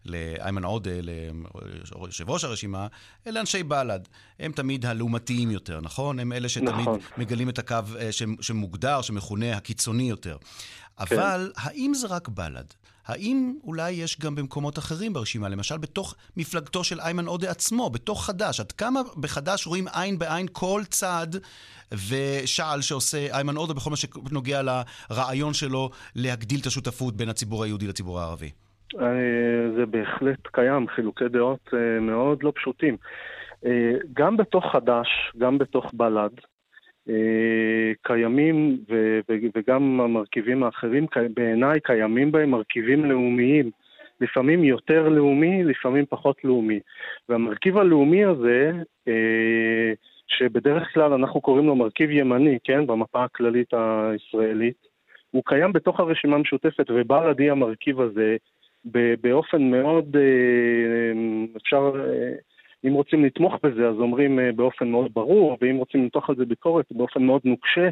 [0.05, 2.87] לאיימן עודה, ליושב ראש הרשימה,
[3.27, 3.99] אלה אנשי בל"ד.
[4.39, 6.19] הם תמיד הלעומתיים יותר, נכון?
[6.19, 6.99] הם אלה שתמיד נכון.
[7.17, 8.09] מגלים את הקו אה,
[8.41, 10.37] שמוגדר, שמכונה הקיצוני יותר.
[11.05, 11.15] כן.
[11.15, 12.65] אבל האם זה רק בל"ד?
[13.09, 18.25] האם אולי יש גם במקומות אחרים ברשימה, למשל בתוך מפלגתו של איימן עודה עצמו, בתוך
[18.25, 18.59] חד"ש?
[18.59, 21.35] עד כמה בחד"ש רואים עין בעין כל צעד
[21.91, 27.87] ושעל שעושה איימן עודה בכל מה שנוגע לרעיון שלו להגדיל את השותפות בין הציבור היהודי
[27.87, 28.51] לציבור הערבי?
[28.95, 29.05] אה,
[29.75, 32.97] זה בהחלט קיים, חילוקי דעות אה, מאוד לא פשוטים.
[33.65, 36.31] אה, גם בתוך חד"ש, גם בתוך בל"ד,
[37.09, 38.77] אה, קיימים,
[39.55, 43.71] וגם המרכיבים האחרים, בעיניי קיימים בהם מרכיבים לאומיים.
[44.21, 46.79] לפעמים יותר לאומי, לפעמים פחות לאומי.
[47.29, 48.71] והמרכיב הלאומי הזה,
[49.07, 49.93] אה,
[50.27, 54.87] שבדרך כלל אנחנו קוראים לו מרכיב ימני, כן, במפה הכללית הישראלית,
[55.31, 58.37] הוא קיים בתוך הרשימה המשותפת, ובל"ד היא המרכיב הזה
[59.21, 61.91] באופן מאוד, אה, אפשר
[62.87, 66.45] אם רוצים לתמוך בזה, אז אומרים אה, באופן מאוד ברור, ואם רוצים למתוח על זה
[66.45, 67.89] ביקורת, באופן מאוד נוקשה.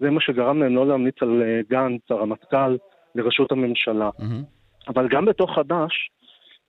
[0.00, 2.76] זה מה שגרם להם לא להמליץ על אה, גנץ, הרמטכ"ל,
[3.14, 4.10] לראשות הממשלה.
[4.18, 4.88] Mm-hmm.
[4.88, 6.10] אבל גם בתוך חד"ש,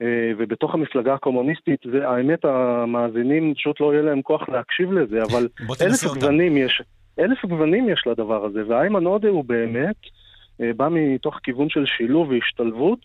[0.02, 5.48] אה, ובתוך המפלגה הקומוניסטית, והאמת, המאזינים פשוט לא יהיה להם כוח להקשיב לזה, אבל
[5.82, 6.82] אלף גוונים יש,
[7.18, 9.96] אלף גוונים יש לדבר הזה, ואיימן עודה הוא באמת
[10.76, 12.98] בא מתוך כיוון של שילוב והשתלבות,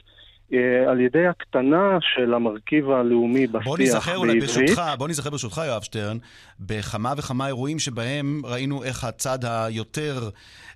[0.88, 4.70] על ידי הקטנה של המרכיב הלאומי בשיח בוא נזכר אולי בעברית.
[4.70, 6.18] ברשותך, בוא נזכר ברשותך, יואב שטרן,
[6.60, 10.30] בכמה וכמה אירועים שבהם ראינו איך הצד היותר,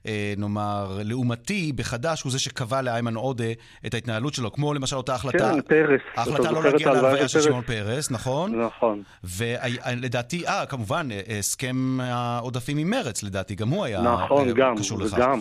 [0.08, 3.52] אה, נאמר, לעומתי בחד"ש הוא זה שקבע לאיימן עודה
[3.86, 6.02] את ההתנהלות שלו, כמו למשל אותה החלטה, כן, פרס.
[6.16, 7.42] ההחלטה לא להגיע להלוויה של?
[7.42, 8.62] שמעון פרס, נכון?
[8.62, 9.02] נכון.
[9.38, 14.76] ולדעתי, אה, כמובן, אה, הסכם העודפים עם מרץ, לדעתי, גם הוא היה נכון, אה, גם,
[14.78, 15.18] קשור לכך.
[15.18, 15.40] וגם.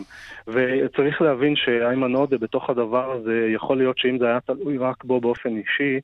[0.49, 5.21] וצריך להבין שאיימן עודה בתוך הדבר הזה, יכול להיות שאם זה היה תלוי רק בו
[5.21, 6.01] באופן אישי,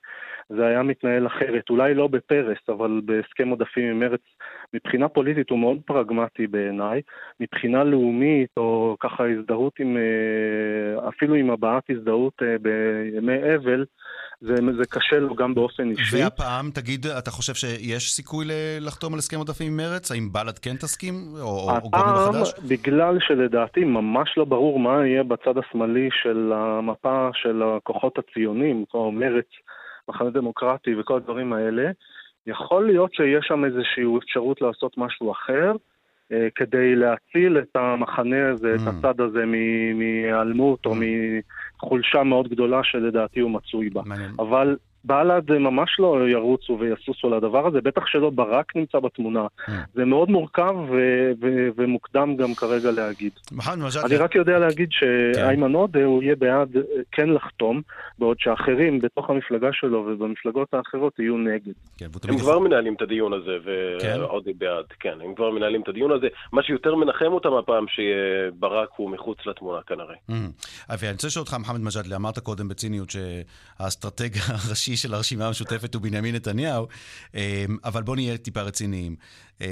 [0.48, 1.70] זה היה מתנהל אחרת.
[1.70, 4.20] אולי לא בפרס, אבל בהסכם עודפים עם מרץ,
[4.74, 7.02] מבחינה פוליטית הוא מאוד פרגמטי בעיניי.
[7.40, 13.84] מבחינה לאומית, או ככה הזדהות עם, אה, אפילו עם הבעת הזדהות אה, בימי אבל,
[14.42, 16.16] זה, זה קשה לו גם באופן אישי.
[16.22, 18.44] והפעם, תגיד, אתה חושב שיש סיכוי
[18.80, 20.12] לחתום על הסכם עודפים עם מרץ?
[20.12, 21.14] האם בל"ד כן תסכים?
[21.40, 22.52] או, או הפעם, מחדש?
[22.68, 29.12] בגלל שלדעתי ממש לא ברור מה יהיה בצד השמאלי של המפה של הכוחות הציונים, כמו
[29.12, 29.46] מרץ,
[30.08, 31.90] מחנה דמוקרטי וכל הדברים האלה,
[32.46, 35.72] יכול להיות שיש שם איזושהי אפשרות לעשות משהו אחר,
[36.32, 38.82] אה, כדי להציל את המחנה הזה, Mm.
[38.88, 40.96] את הצד הזה מ- מהיעלמות או Mm.
[41.82, 44.02] מחולשה מאוד גדולה שלדעתי הוא מצוי בה.
[44.04, 44.30] מעניין.
[44.38, 49.46] אבל בל"ד ממש לא ירוצו ויסוסו לדבר הזה, בטח שלא ברק נמצא בתמונה.
[49.46, 49.70] Mm.
[49.94, 53.32] זה מאוד מורכב ו- ו- ומוקדם גם כרגע להגיד.
[54.04, 55.06] אני רק יודע להגיד כן.
[55.34, 57.82] שאיימן עודה הוא יהיה בעד אה, כן לחתום,
[58.18, 61.72] בעוד שאחרים בתוך המפלגה שלו ובמפלגות האחרות יהיו נגד.
[61.98, 63.56] כן, הם כבר מנהלים את הדיון הזה,
[64.00, 64.20] כן?
[64.20, 66.26] ועוד בעד, כן, הם כבר מנהלים את הדיון הזה.
[66.52, 70.14] מה שיותר מנחם אותם הפעם, שברק הוא מחוץ לתמונה כנראה.
[70.98, 74.30] ואני רוצה לשאול אותך, מוחמד מג'אדלה, אמרת קודם בציניות שהאסטרטג
[74.92, 76.86] הראשי של הרשימה המשותפת הוא בנימין נתניהו,
[77.34, 77.40] אמ,
[77.84, 79.16] אבל בוא נהיה טיפה רציניים.
[79.60, 79.66] אמ,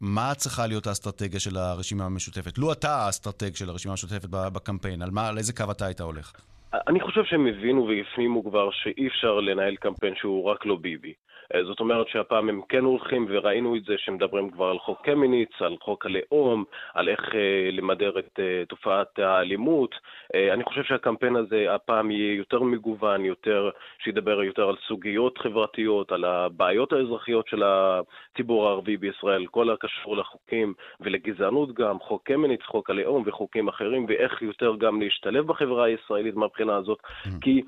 [0.00, 2.58] מה צריכה להיות האסטרטגיה של הרשימה המשותפת?
[2.58, 6.32] לו אתה האסטרטג של הרשימה המשותפת בקמפיין, על, מה, על איזה קו אתה היית הולך?
[6.88, 11.12] אני חושב שהם הבינו והפנימו כבר שאי אפשר לנהל קמפיין שהוא רק לא ביבי.
[11.54, 15.50] אה, זאת אומרת שהפעם הם כן הולכים, וראינו את זה שמדברים כבר על חוק קמיניץ,
[15.60, 19.94] על חוק הלאום, על איך אה, למדר את אה, תופעת האלימות.
[20.52, 26.24] אני חושב שהקמפיין הזה הפעם יהיה יותר מגוון, יותר, שידבר יותר על סוגיות חברתיות, על
[26.24, 33.22] הבעיות האזרחיות של הציבור הערבי בישראל, כל הקשור לחוקים ולגזענות גם, חוק קמיניץ, חוק הלאום
[33.26, 36.98] וחוקים אחרים, ואיך יותר גם להשתלב בחברה הישראלית מהבחינה הזאת.
[37.40, 37.62] כי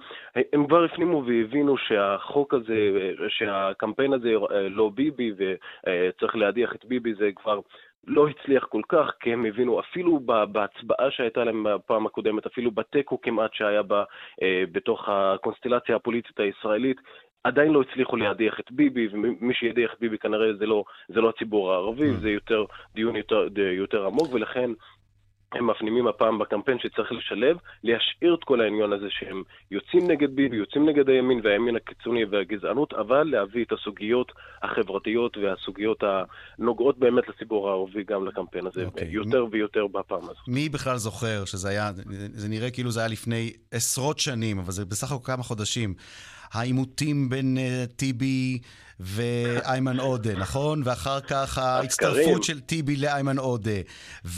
[0.53, 2.91] הם כבר הפנימו והבינו שהחוק הזה,
[3.73, 7.61] שהקמפיין הזה אה, לא ביבי וצריך להדיח את ביבי, זה כבר
[8.07, 10.21] לא הצליח כל כך, כי הם הבינו אפילו
[10.53, 14.05] בהצבעה שהייתה להם בפעם הקודמת, אפילו בתיקו כמעט שהיה בה,
[14.43, 16.97] אה, בתוך הקונסטלציה הפוליטית הישראלית,
[17.45, 21.29] עדיין לא הצליחו להדיח את ביבי, ומי שידיח את ביבי כנראה זה לא, זה לא
[21.29, 22.21] הציבור הערבי, Mm.
[22.21, 24.71] זה יותר דיון יותר, יותר עמוק, ולכן
[25.55, 30.57] הם מפנימים הפעם בקמפיין שצריך לשלב, להשאיר את כל העניין הזה שהם יוצאים נגד ביבי,
[30.57, 36.03] יוצאים נגד הימין והימין הקיצוני והגזענות, אבל להביא את הסוגיות החברתיות והסוגיות
[36.59, 39.09] הנוגעות באמת לציבור הערבי גם לקמפיין הזה, אוקיי.
[39.11, 40.49] יותר ויותר בפעם הזאת.
[40.49, 41.91] מי בכלל זוכר שזה היה,
[42.33, 45.95] זה נראה כאילו זה היה לפני עשרות שנים, אבל זה בסך הכל כמה חודשים.
[46.53, 48.59] העימותים בין uh, טיבי
[49.03, 50.81] ואיימן עודה, נכון?
[50.85, 53.81] ואחר כך ההצטרפות של טיבי לאיימן עודה.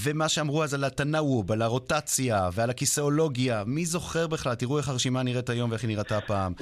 [0.05, 3.63] ומה שאמרו אז על התנאוב, על הרוטציה ועל הכיסאולוגיה.
[3.67, 4.55] מי זוכר בכלל?
[4.55, 6.53] תראו איך הרשימה נראית היום ואיך היא נראתה פעם.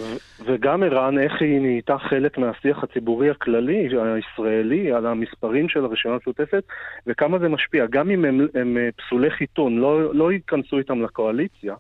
[0.47, 6.63] וגם ערן, איך היא נהייתה חלק מהשיח הציבורי הכללי, הישראלי, על המספרים של הרשימה המשותפת,
[7.07, 7.87] וכמה זה משפיע.
[7.91, 11.75] גם אם הם, הם אה, פסולי חיתון, לא, לא ייכנסו איתם לקואליציה,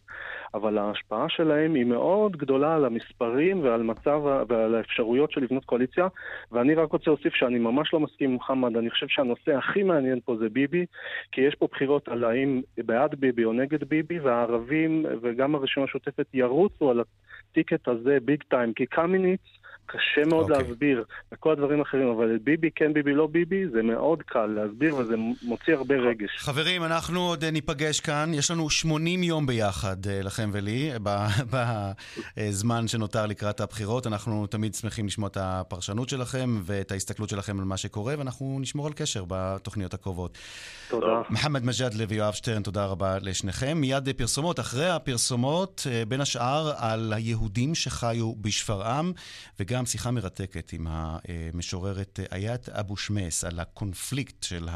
[0.54, 6.08] אבל ההשפעה שלהם היא מאוד גדולה על המספרים ועל מצב ועל האפשרויות של לבנות קואליציה.
[6.52, 10.20] ואני רק רוצה להוסיף שאני ממש לא מסכים עם מוחמד, אני חושב שהנושא הכי מעניין
[10.24, 10.86] פה זה ביבי,
[11.32, 16.26] כי יש פה בחירות על האם בעד ביבי או נגד ביבי, והערבים וגם הרשימה המשותפת
[16.34, 19.40] ירוצו על הטיקט הזה ביג טיים, כי קמיניץ
[19.92, 20.56] קשה מאוד אוקיי.
[20.56, 20.68] okay.
[20.68, 25.14] להסביר, וכל הדברים האחרים, אבל ביבי כן ביבי לא ביבי, זה מאוד קל להסביר וזה
[25.42, 26.30] מוציא הרבה רגש.
[26.38, 28.30] חברים, אנחנו עוד אה, ניפגש כאן.
[28.34, 30.90] יש לנו 80 יום ביחד, אה, לכם ולי,
[32.36, 34.06] בזמן שנותר לקראת הבחירות.
[34.06, 38.86] אנחנו תמיד שמחים לשמוע את הפרשנות שלכם ואת ההסתכלות שלכם על מה שקורה, ואנחנו נשמור
[38.86, 40.38] על קשר בתוכניות הקרובות.
[40.88, 41.22] תודה.
[41.30, 43.78] מוחמד מג'אדלה ויואב שטרן, תודה רבה לשניכם.
[43.80, 44.60] מיד פרסומות.
[44.60, 49.12] אחרי הפרסומות, אה, בין השאר, על היהודים שחיו בשפרעם,
[49.60, 54.68] וגם שיחה מרתקת עם המשוררת איית אבו שמס על הקונפליקט של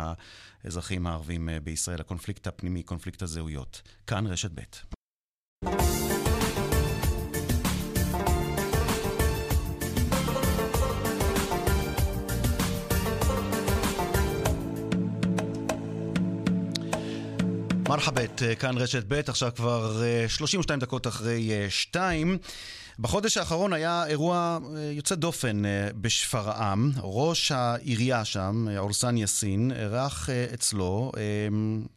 [0.64, 3.82] האזרחים הערבים אה, בישראל, הקונפליקט הפנימי, קונפליקט הזהויות.
[4.06, 4.60] כאן רשת ב'.
[17.88, 22.38] מרחבת, אה, כאן רשת ב', עכשיו כבר 32 אה, דקות אחרי 2.
[22.98, 24.58] אה, בחודש האחרון היה אירוע
[24.92, 25.62] יוצא דופן
[26.00, 26.92] בשפרעם.
[27.02, 31.12] ראש העירייה שם, אורסן יאסין, אירח אצלו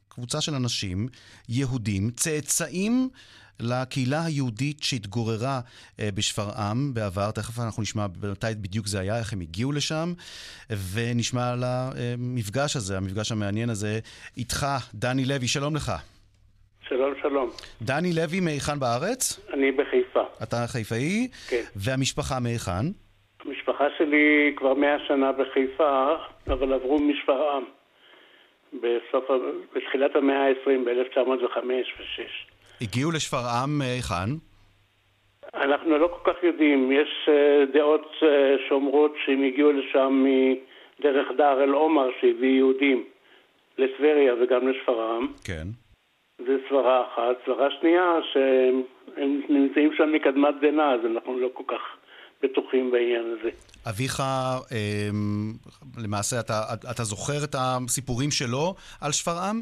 [0.09, 1.07] קבוצה של אנשים,
[1.49, 3.09] יהודים, צאצאים
[3.59, 5.61] לקהילה היהודית שהתגוררה
[5.99, 10.13] אה, בשפרעם בעבר, תכף אנחנו נשמע מתי בדיוק זה היה, איך הם הגיעו לשם,
[10.91, 13.99] ונשמע על המפגש הזה, המפגש המעניין הזה,
[14.37, 15.91] איתך, דני לוי, שלום לך.
[16.89, 17.49] שלום, שלום.
[17.81, 19.49] דני לוי מהיכן בארץ?
[19.53, 20.23] אני בחיפה.
[20.43, 21.27] אתה חיפאי?
[21.49, 21.63] כן.
[21.75, 22.85] והמשפחה מהיכן?
[23.45, 26.15] המשפחה שלי כבר מאה שנה בחיפה,
[26.47, 27.63] אבל עברו משפרעם.
[28.73, 29.25] בסוף,
[29.75, 31.57] בתחילת המאה ה-20, ב-1905
[31.99, 32.21] ו-6.
[32.81, 34.29] הגיעו לשפרעם היכן?
[35.53, 36.91] אנחנו לא כל כך יודעים.
[36.91, 38.23] יש uh, דעות uh,
[38.67, 43.03] שאומרות שהם הגיעו לשם מדרך דאר אל-עומר שהביא יהודים
[43.77, 45.27] לטבריה וגם לשפרעם.
[45.43, 45.67] כן.
[46.39, 47.45] זו סברה אחת.
[47.45, 48.81] סברה שנייה, שהם
[49.49, 51.81] נמצאים שם מקדמת דנא, אז אנחנו לא כל כך
[52.43, 53.49] בטוחים בעניין הזה.
[53.89, 54.19] אביך,
[54.71, 55.53] אמ,
[56.03, 59.61] למעשה, אתה, אתה זוכר את הסיפורים שלו על שפרעם?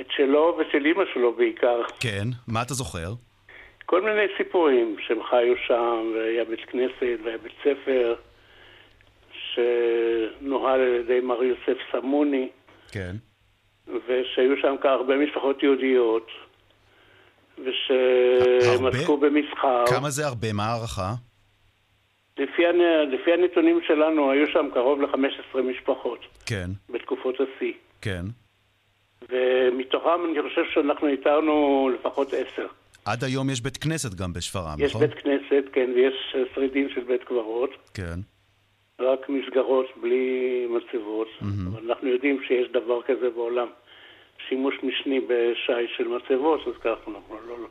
[0.00, 1.82] את שלו ושל אימא שלו בעיקר.
[2.00, 3.12] כן, מה אתה זוכר?
[3.86, 8.14] כל מיני סיפורים שהם חיו שם, והיה בית כנסת והיה בית ספר,
[9.32, 12.48] שנוהל על ידי מר יוסף סמוני.
[12.92, 13.16] כן.
[13.88, 16.26] ושהיו שם הרבה משפחות יהודיות,
[17.58, 19.84] ושהם עסקו במסחר.
[19.86, 20.52] כמה זה הרבה?
[20.52, 21.12] מה ההערכה?
[22.38, 22.62] לפי,
[23.12, 26.18] לפי הנתונים שלנו, היו שם קרוב ל-15 משפחות.
[26.46, 26.70] כן.
[26.90, 27.72] בתקופות השיא.
[28.00, 28.22] כן.
[29.28, 32.66] ומתוכם אני חושב שאנחנו איתרנו לפחות עשר.
[33.04, 35.02] עד היום יש בית כנסת גם בשפרעם, נכון?
[35.02, 37.70] יש בית כנסת, כן, ויש שרידים של בית קברות.
[37.94, 38.18] כן.
[39.02, 41.28] רק מסגרות בלי מצבות.
[41.40, 41.86] Mm-hmm.
[41.86, 43.68] אנחנו יודעים שיש דבר כזה בעולם.
[44.48, 47.68] שימוש משני בשי של מצבות, אז ככה אנחנו לא, לא,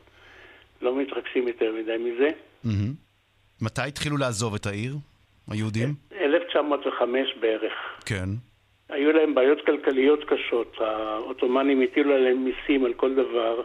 [0.82, 2.28] לא מתרגשים יותר מדי מזה.
[2.64, 2.92] Mm-hmm.
[3.62, 4.94] מתי התחילו לעזוב את העיר,
[5.50, 5.88] היהודים?
[6.20, 7.72] 1905 בערך.
[8.06, 8.28] כן.
[8.88, 10.76] היו להם בעיות כלכליות קשות.
[10.80, 13.62] העות'מאנים הטילו עליהם מיסים על כל דבר,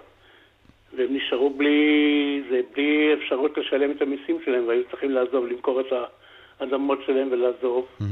[0.98, 5.86] והם נשארו בלי, זה, בלי אפשרות לשלם את המיסים שלהם, והיו צריכים לעזוב, למכור את
[6.60, 7.88] האדמות שלהם ולעזוב.
[8.00, 8.04] Mm-hmm.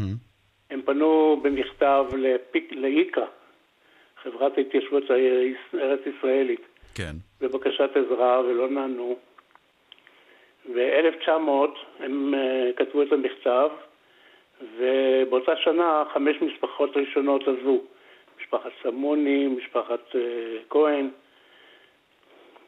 [0.70, 3.26] הם פנו במכתב לפיק, לאיקה,
[4.24, 5.04] חברת ההתיישבות
[5.74, 6.62] הארץ ישראלית,
[6.96, 7.16] כן.
[7.42, 9.16] בבקשת עזרה, ולא נענו.
[10.74, 11.30] ב-1900
[12.00, 13.70] הם uh, כתבו את המכתב,
[14.78, 17.82] ובאותה שנה חמש משפחות ראשונות עזבו.
[18.42, 20.16] משפחת סמוני, משפחת uh,
[20.70, 21.10] כהן,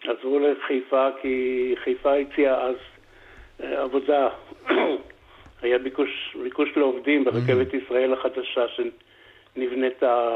[0.04, 2.76] עזבו לחיפה כי חיפה הציעה אז
[3.60, 4.30] uh, עבודה.
[5.62, 7.78] היה ביקוש, ביקוש לעובדים ברכבת mm-hmm.
[7.86, 8.62] ישראל החדשה
[9.56, 10.30] שנבנתה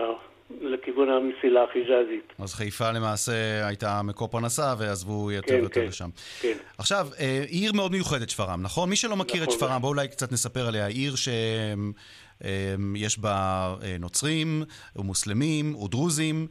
[0.62, 2.34] לכיוון המסילה החיג'אזית.
[2.40, 6.10] אז חיפה למעשה הייתה מקור פרנסה ועזבו יותר כן, ויותר כן, לשם.
[6.42, 6.58] כן.
[6.78, 8.90] עכשיו, אה, עיר מאוד מיוחדת שפרעם, נכון?
[8.90, 9.54] מי שלא מכיר נכון.
[9.54, 10.88] את שפרעם, בואו אולי קצת נספר עליה.
[10.88, 14.64] עיר שיש בה אה, נוצרים,
[14.96, 16.48] ומוסלמים, ודרוזים.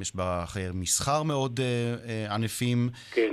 [0.00, 2.88] יש בה חיי מסחר מאוד אה, ענפים.
[3.12, 3.32] כן.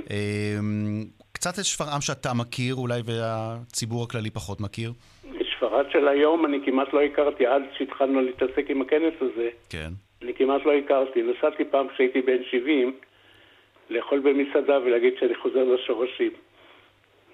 [1.34, 4.92] קצת את שפרעם שאתה מכיר, אולי, והציבור הכללי פחות מכיר.
[5.56, 9.48] ספרד של היום אני כמעט לא הכרתי עד שהתחלנו להתעסק עם הכנס הזה.
[9.70, 9.90] כן.
[10.22, 11.22] אני כמעט לא הכרתי.
[11.22, 12.94] נסעתי פעם כשהייתי בן 70
[13.90, 16.30] לאכול במסעדה ולהגיד שאני חוזר לשורשים.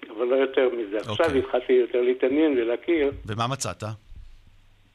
[0.09, 0.97] אבל לא יותר מזה.
[0.97, 1.11] Okay.
[1.11, 1.39] עכשיו אוקיי.
[1.39, 3.11] התחלתי יותר להתעניין ולהכיר.
[3.27, 3.83] ומה מצאת?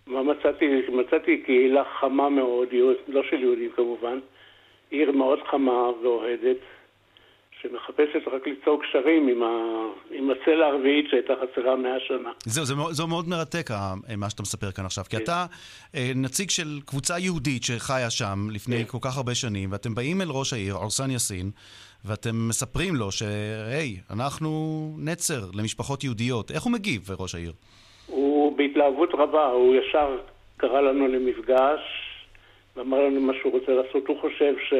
[0.07, 0.67] מה מצאתי?
[0.89, 2.69] מצאתי קהילה חמה מאוד,
[3.09, 4.19] לא של יהודים כמובן,
[4.91, 6.57] עיר מאוד חמה ואוהדת,
[7.69, 9.49] שמחפשת רק ליצור קשרים עם, ה...
[10.11, 12.31] עם הצלע הרביעית שהייתה חסרה מאה שנה.
[12.45, 13.71] זהו, זה, זה מאוד מרתק
[14.17, 15.23] מה שאתה מספר כאן עכשיו, כי כן.
[15.23, 15.47] אתה
[15.95, 18.85] אה, נציג של קבוצה יהודית שחיה שם לפני כן.
[18.85, 21.51] כל כך הרבה שנים, ואתם באים אל ראש העיר, אורסן יאסין,
[22.05, 24.51] ואתם מספרים לו שהי, אנחנו
[24.99, 26.51] נצר למשפחות יהודיות.
[26.51, 27.53] איך הוא מגיב, ראש העיר?
[28.07, 30.19] הוא בהתלהבות רבה, הוא ישר
[30.57, 31.81] קרא לנו למפגש,
[32.77, 34.09] ואמר לנו מה שהוא רוצה לעשות.
[34.09, 34.75] הוא חושב ש...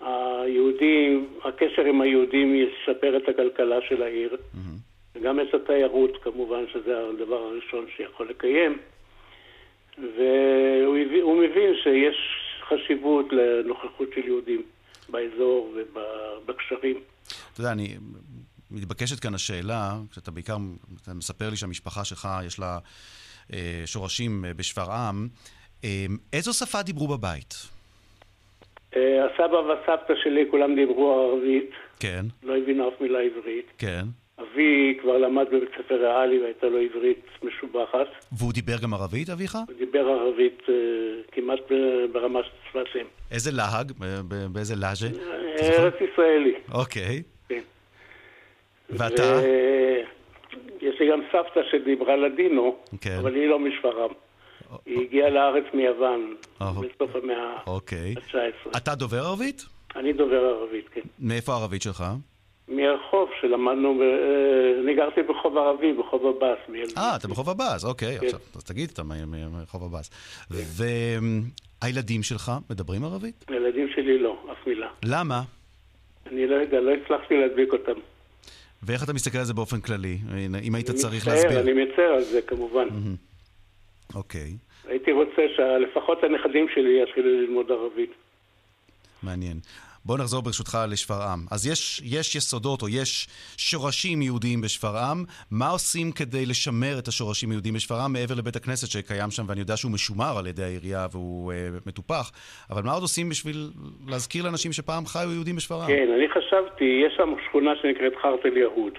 [0.00, 4.58] היהודים, הקשר עם היהודים ישפר את הכלכלה של העיר, mm-hmm.
[5.14, 8.78] וגם את התיירות כמובן, שזה הדבר הראשון שיכול לקיים.
[9.98, 12.16] והוא מבין שיש
[12.68, 14.62] חשיבות לנוכחות של יהודים
[15.08, 17.00] באזור ובקשרים.
[17.52, 17.88] אתה יודע, אני...
[18.70, 20.56] מתבקשת כאן השאלה, כשאתה בעיקר,
[21.02, 22.78] אתה מספר לי שהמשפחה שלך יש לה
[23.52, 25.28] אה, שורשים אה, בשפרעם,
[25.84, 27.54] אה, איזו שפה דיברו בבית?
[28.92, 31.70] הסבא והסבתא שלי כולם דיברו ערבית.
[32.00, 32.24] כן.
[32.42, 33.66] לא הבינו אף מילה עברית.
[33.78, 34.02] כן.
[34.40, 38.06] אבי כבר למד בבית ספר ריאלי והייתה לו עברית משובחת.
[38.32, 39.54] והוא דיבר גם ערבית, אביך?
[39.54, 40.74] הוא דיבר ערבית אה,
[41.32, 41.60] כמעט
[42.12, 42.50] ברמה של
[42.84, 43.06] צפתים.
[43.30, 43.92] איזה להג?
[44.52, 45.06] באיזה לאז'ה?
[45.60, 46.54] ארץ ישראלי.
[46.72, 47.22] אוקיי.
[47.48, 47.60] כן.
[48.90, 49.40] ואתה?
[50.80, 53.16] יש לי גם סבתא שדיברה לדינו, כן.
[53.20, 54.10] אבל היא לא משפרעם.
[54.86, 57.66] היא הגיעה לארץ מיוון בסוף המאה ה-19.
[57.66, 58.14] אוקיי.
[58.76, 59.66] אתה דובר ערבית?
[59.96, 61.00] אני דובר ערבית, כן.
[61.18, 62.04] מאיפה הערבית שלך?
[62.68, 64.02] מהרחוב שלמדנו.
[64.02, 66.58] אה, אני גרתי ברחוב ערבי, ברחוב עבאס.
[66.98, 68.18] אה, אתה ברחוב עבאס, אוקיי.
[68.18, 68.26] כן.
[68.26, 70.10] עכשיו, אז תגיד, אתה מרחוב עבאס.
[70.50, 73.44] והילדים שלך מדברים ערבית?
[73.48, 74.88] הילדים שלי לא, אף מילה.
[75.04, 75.42] למה?
[76.32, 78.00] אני לא יודע, לא הצלחתי להדביק אותם.
[78.82, 80.18] ואיך אתה מסתכל על זה באופן כללי?
[80.62, 81.60] אם היית צריך להסביר.
[81.60, 82.88] אני מצטער על זה, כמובן.
[84.14, 84.50] אוקיי.
[84.88, 88.10] הייתי רוצה שלפחות הנכדים שלי יתחילו ללמוד ערבית.
[89.22, 89.56] מעניין.
[90.04, 91.40] בוא נחזור ברשותך לשפרעם.
[91.50, 95.24] אז יש, יש יסודות או יש שורשים יהודיים בשפרעם.
[95.50, 99.76] מה עושים כדי לשמר את השורשים היהודיים בשפרעם מעבר לבית הכנסת שקיים שם, ואני יודע
[99.76, 102.32] שהוא משומר על ידי העירייה והוא אה, מטופח,
[102.70, 103.56] אבל מה עוד עושים בשביל
[104.08, 105.88] להזכיר לאנשים שפעם חיו יהודים בשפרעם?
[105.88, 108.92] כן, אני חשבתי, יש שם שכונה שנקראת חרטל יהוד.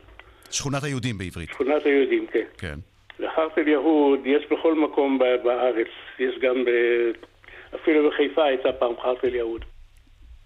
[0.52, 1.50] שכונת היהודים בעברית.
[1.50, 2.46] שכונת היהודים, כן.
[2.58, 2.80] כן.
[3.20, 5.88] וחרטל יהוד יש בכל מקום בארץ.
[6.20, 6.70] יש גם ב...
[7.76, 9.66] אפילו בחיפה הייתה פעם חרטל יהוד.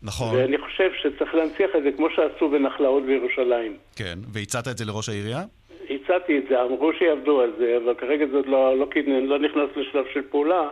[0.03, 0.35] נכון.
[0.35, 3.77] ואני חושב שצריך להנציח את זה כמו שעשו בנחלאות בירושלים.
[3.95, 5.41] כן, והצעת את זה לראש העירייה?
[5.89, 10.05] הצעתי את זה, אמרו שיעבדו על זה, אבל כרגע זה לא, לא, לא נכנס לשלב
[10.13, 10.69] של פעולה.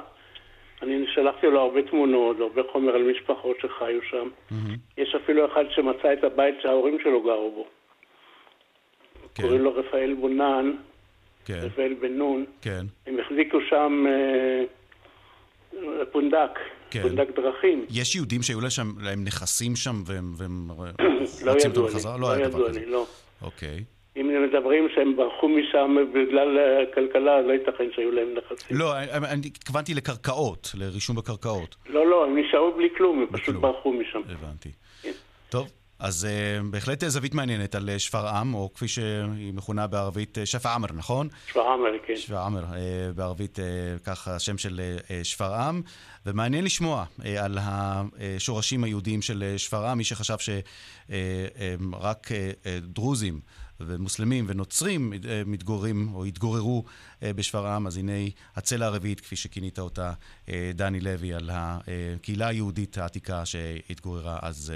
[0.82, 4.28] אני שלחתי לו הרבה תמונות, הרבה חומר על משפחות שחיו שם.
[4.28, 4.78] Mm-hmm.
[4.98, 7.66] יש אפילו אחד שמצא את הבית שההורים שלו גרו בו.
[9.36, 9.44] כן.
[9.44, 10.72] קוראים לו רפאל בונן,
[11.46, 11.60] כן.
[11.62, 12.46] רפאל בן נון.
[12.62, 12.86] כן.
[13.08, 16.60] הם החזיקו שם אה, פונדק.
[16.90, 17.02] כן.
[17.02, 17.86] פונדק דרכים.
[17.90, 18.60] יש יהודים שהיו
[19.02, 20.68] להם נכסים שם והם, והם
[21.46, 23.06] לא ידוע לי, לא, לא ידוע לי, לא.
[23.42, 23.84] אוקיי.
[24.18, 28.78] אם מדברים שהם ברחו משם בגלל הכלכלה, לא ייתכן שהיו להם נכסים.
[28.78, 31.76] לא, אני התכוונתי לקרקעות, לרישום בקרקעות.
[31.90, 34.22] לא, לא, הם נשארו בלי כלום, הם פשוט ברחו משם.
[34.30, 34.70] הבנתי.
[35.02, 35.12] כן.
[35.50, 41.28] טוב, אז uh, בהחלט זווית מעניינת על שפרעם, או כפי שהיא מכונה בערבית, שפעמר, נכון?
[41.48, 42.16] שפרעמר, כן.
[42.16, 42.76] שפרעמר, uh,
[43.16, 45.82] בערבית uh, ככה השם של uh, שפרעם.
[46.26, 53.40] ומעניין לשמוע uh, על השורשים היהודיים של שפרעם, מי שחשב שרק uh, uh, דרוזים
[53.88, 55.14] ומוסלמים ונוצרים
[55.46, 56.84] מתגוררים או התגוררו
[57.22, 58.12] בשפרעם, אז הנה
[58.56, 60.12] הצלע הרביעית, כפי שכינית אותה,
[60.74, 64.74] דני לוי, על הקהילה היהודית העתיקה שהתגוררה אז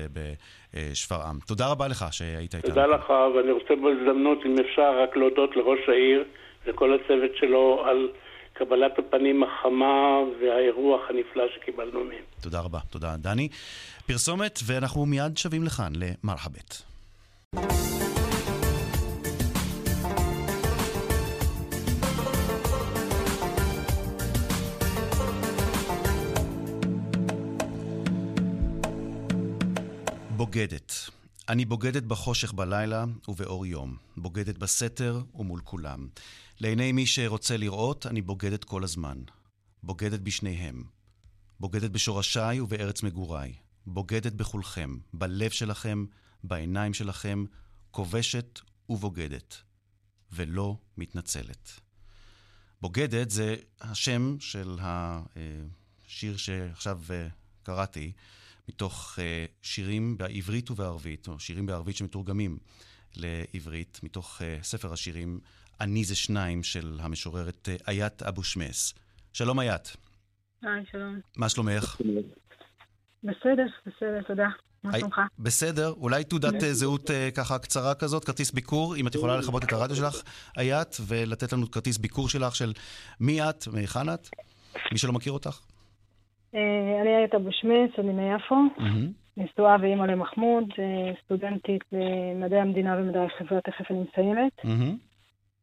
[0.74, 1.40] בשפרעם.
[1.48, 2.70] תודה רבה לך שהיית איתנו.
[2.70, 6.24] תודה לך, ואני רוצה בהזדמנות, אם אפשר, רק להודות לראש העיר
[6.68, 8.10] וכל הצוות שלו על...
[8.58, 12.24] קבלת הפנים החמה והאירוח הנפלא שקיבלנו מהם.
[12.42, 13.50] תודה רבה, תודה דני.
[14.08, 16.82] פרסומת, ואנחנו מיד שבים לכאן למרחבת.
[30.46, 30.94] בוגדת.
[31.50, 33.98] אני בוגדת בחושך בלילה ובאור יום.
[34.18, 36.08] בוגדת בסתר ומול כולם.
[36.60, 39.18] לעיני מי שרוצה לראות, אני בוגדת כל הזמן.
[39.84, 40.84] בוגדת בשניהם.
[41.60, 43.54] בוגדת בשורשיי ובארץ מגוריי.
[43.88, 46.06] בוגדת בכולכם, בלב שלכם,
[46.44, 47.46] בעיניים שלכם,
[47.92, 49.58] כובשת ובוגדת.
[50.32, 51.80] ולא מתנצלת.
[52.82, 57.28] בוגדת זה השם של השיר שעכשיו אה,
[57.64, 58.12] קראתי.
[58.70, 59.22] מתוך uh,
[59.62, 62.58] שירים בעברית ובערבית, או שירים בערבית שמתורגמים
[63.16, 65.40] לעברית, מתוך uh, ספר השירים
[65.82, 68.94] "אני זה שניים" של המשוררת uh, איית אבו שמס.
[69.34, 69.98] שלום איית.
[70.62, 71.20] היי, שלום.
[71.38, 71.98] מה שלומך?
[73.24, 74.48] בסדר, בסדר, תודה.
[74.84, 75.22] מה שלומך?
[75.40, 79.96] בסדר, אולי תעודת זהות ככה קצרה כזאת, כרטיס ביקור, אם את יכולה לכבות את הרדיו
[79.96, 80.22] שלך,
[80.58, 82.74] איית, ולתת לנו כרטיס ביקור שלך של
[83.20, 84.30] מי את, מהיכן את?
[84.92, 85.60] מי שלא מכיר אותך.
[86.56, 88.56] אה, אני איילת אבו שמץ, אני מיפו,
[89.38, 94.54] נשואה ואימא למחמוד, אה, סטודנטית למדעי המדינה ומדעי החברה, תכף אני מסיימת.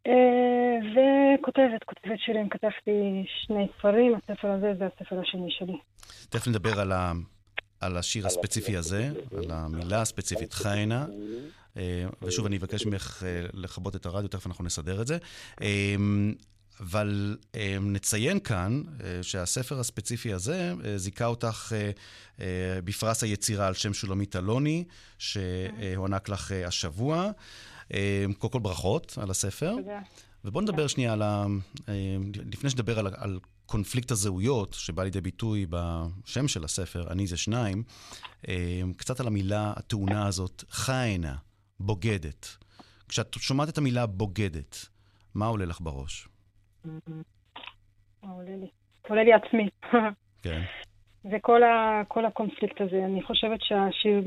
[0.07, 5.79] אה, וכותבת, כותבת שירים, כתבתי שני ספרים, הספר הזה זה הספר השני שלי.
[6.31, 7.13] תכף נדבר על, ה,
[7.81, 11.07] על השיר הספציפי הזה, על המילה הספציפית חיינה.
[12.23, 13.23] ושוב, אני אבקש ממך
[13.55, 15.19] לכבות את הרדיו, תכף אנחנו נסדר את זה.
[16.81, 21.73] אבל אה, נציין כאן אה, שהספר הספציפי הזה אה, זיכה אותך
[22.85, 24.85] בפרס היצירה על שם שולמית אלוני,
[25.19, 27.31] שהוענק לך השבוע.
[28.39, 29.75] קודם כל ברכות על הספר.
[29.77, 30.01] תודה.
[30.45, 31.47] ובואו נדבר שנייה על ה...
[32.53, 37.83] לפני שנדבר על, על קונפליקט הזהויות, שבא לידי ביטוי בשם של הספר, אני זה שניים,
[38.97, 41.37] קצת על המילה הטעונה הזאת, חיינה,
[41.81, 42.57] בוגדת.
[43.09, 44.87] כשאת שומעת את המילה בוגדת,
[45.35, 46.29] מה עולה לך בראש?
[48.21, 48.71] עולה לי?
[49.09, 49.69] עולה לי עצמי.
[50.43, 50.63] כן.
[51.33, 54.23] וכל ה, הקונפליקט הזה, אני חושבת שהשיר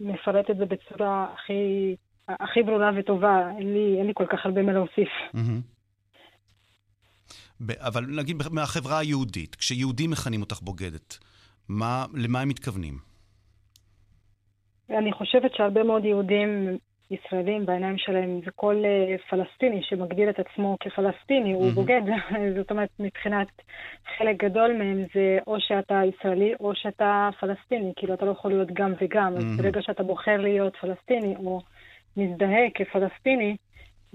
[0.00, 1.94] מפרט את זה בצורה הכי,
[2.28, 3.50] הכי ברורה וטובה.
[3.58, 5.08] אין לי, אין לי כל כך הרבה מה להוסיף.
[7.78, 11.18] אבל נגיד מהחברה היהודית, כשיהודים מכנים אותך בוגדת,
[11.68, 12.98] מה, למה הם מתכוונים?
[14.90, 16.78] אני חושבת שהרבה מאוד יהודים
[17.14, 21.70] ישראלים בעיניים שלהם, וכל אה, פלסטיני שמגדיר את עצמו כפלסטיני הוא.
[21.70, 22.02] בוגד.
[22.58, 23.48] זאת אומרת, מבחינת
[24.18, 28.68] חלק גדול מהם זה או שאתה ישראלי או שאתה פלסטיני, כאילו אתה לא יכול להיות
[28.72, 29.36] גם וגם.
[29.36, 31.60] אז ברגע שאתה בוחר להיות פלסטיני או
[32.16, 33.56] מזדהה כפלסטיני,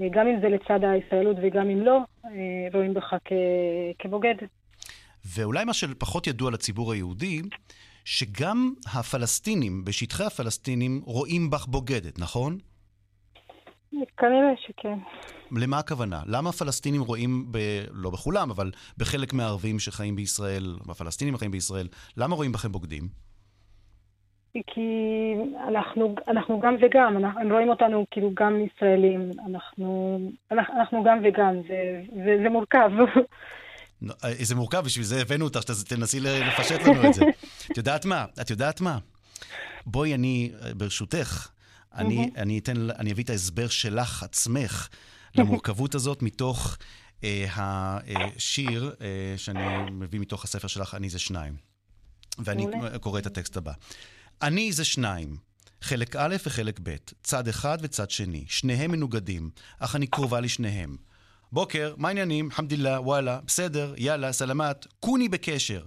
[0.01, 2.29] אה, גם אם זה לצד הישראלות וגם אם לא, אה,
[2.73, 3.33] רואים בך כ...
[3.99, 4.35] כבוגד.
[5.35, 7.41] ואולי מה שפחות ידוע לציבור היהודי,
[8.05, 12.57] שגם הפלסטינים, בשטחי הפלסטינים, רואים בך בוגדת, נכון?
[14.17, 14.97] כנראה שכן.
[15.51, 16.21] למה הכוונה?
[16.25, 17.57] למה הפלסטינים רואים, ב...
[17.91, 21.87] לא בכולם, אבל בחלק מהערבים שחיים בישראל, הפלסטינים החיים בישראל,
[22.17, 23.07] למה רואים בכם בוגדים?
[24.53, 25.33] כי
[25.67, 30.19] אנחנו, אנחנו גם וגם, אנחנו, הם רואים אותנו כאילו גם ישראלים, אנחנו,
[30.51, 32.91] אנחנו, גם וגם, זה, זה, זה מורכב.
[34.23, 37.25] אה, זה מורכב, בשביל זה הבאנו אותך, שתנסי לפשט לנו את זה.
[37.71, 38.25] את יודעת מה?
[38.41, 38.97] את יודעת מה?
[39.85, 41.49] בואי, אני, ברשותך,
[41.95, 44.87] אני, אני אתן, אני אביא את ההסבר שלך עצמך
[45.35, 46.77] למורכבות הזאת מתוך
[47.23, 51.53] אה, השיר אה, שאני מביא מתוך הספר שלך, אני זה שניים.
[52.39, 52.65] ואני
[53.01, 53.71] קורא את הטקסט הבא.
[54.41, 55.37] אני זה שניים.
[55.81, 60.97] חלק א' וחלק ב', צד אחד וצד שני, שניהם מנוגדים, אך אני קרובה לשניהם.
[61.51, 62.51] בוקר, מה העניינים?
[62.51, 65.85] חמדילה, וואלה, בסדר, יאללה, סלמת, קוני בקשר.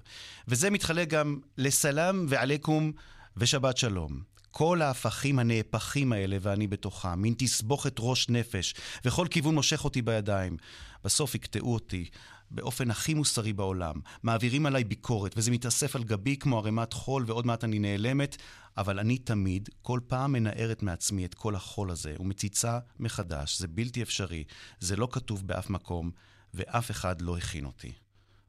[0.48, 2.92] וזה מתחלק גם לסלאם ועליכום
[3.36, 4.31] ושבת שלום.
[4.52, 8.74] כל ההפכים הנהפכים האלה ואני בתוכם, מין תסבוכת ראש נפש,
[9.04, 10.56] וכל כיוון מושך אותי בידיים.
[11.04, 12.08] בסוף יקטעו אותי,
[12.50, 13.94] באופן הכי מוסרי בעולם.
[14.22, 18.36] מעבירים עליי ביקורת, וזה מתאסף על גבי כמו ערימת חול, ועוד מעט אני נעלמת,
[18.76, 23.58] אבל אני תמיד, כל פעם מנערת מעצמי את כל החול הזה, ומציצה מחדש.
[23.58, 24.44] זה בלתי אפשרי,
[24.80, 26.10] זה לא כתוב באף מקום,
[26.54, 27.92] ואף אחד לא הכין אותי.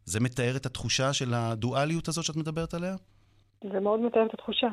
[0.05, 2.95] זה מתאר את התחושה של הדואליות הזאת שאת מדברת עליה?
[3.73, 4.67] זה מאוד מתאר את התחושה.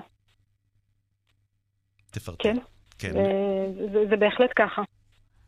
[2.10, 2.42] תפרטי.
[2.42, 2.56] כן.
[2.98, 3.12] כן.
[3.92, 4.82] זה, זה בהחלט ככה.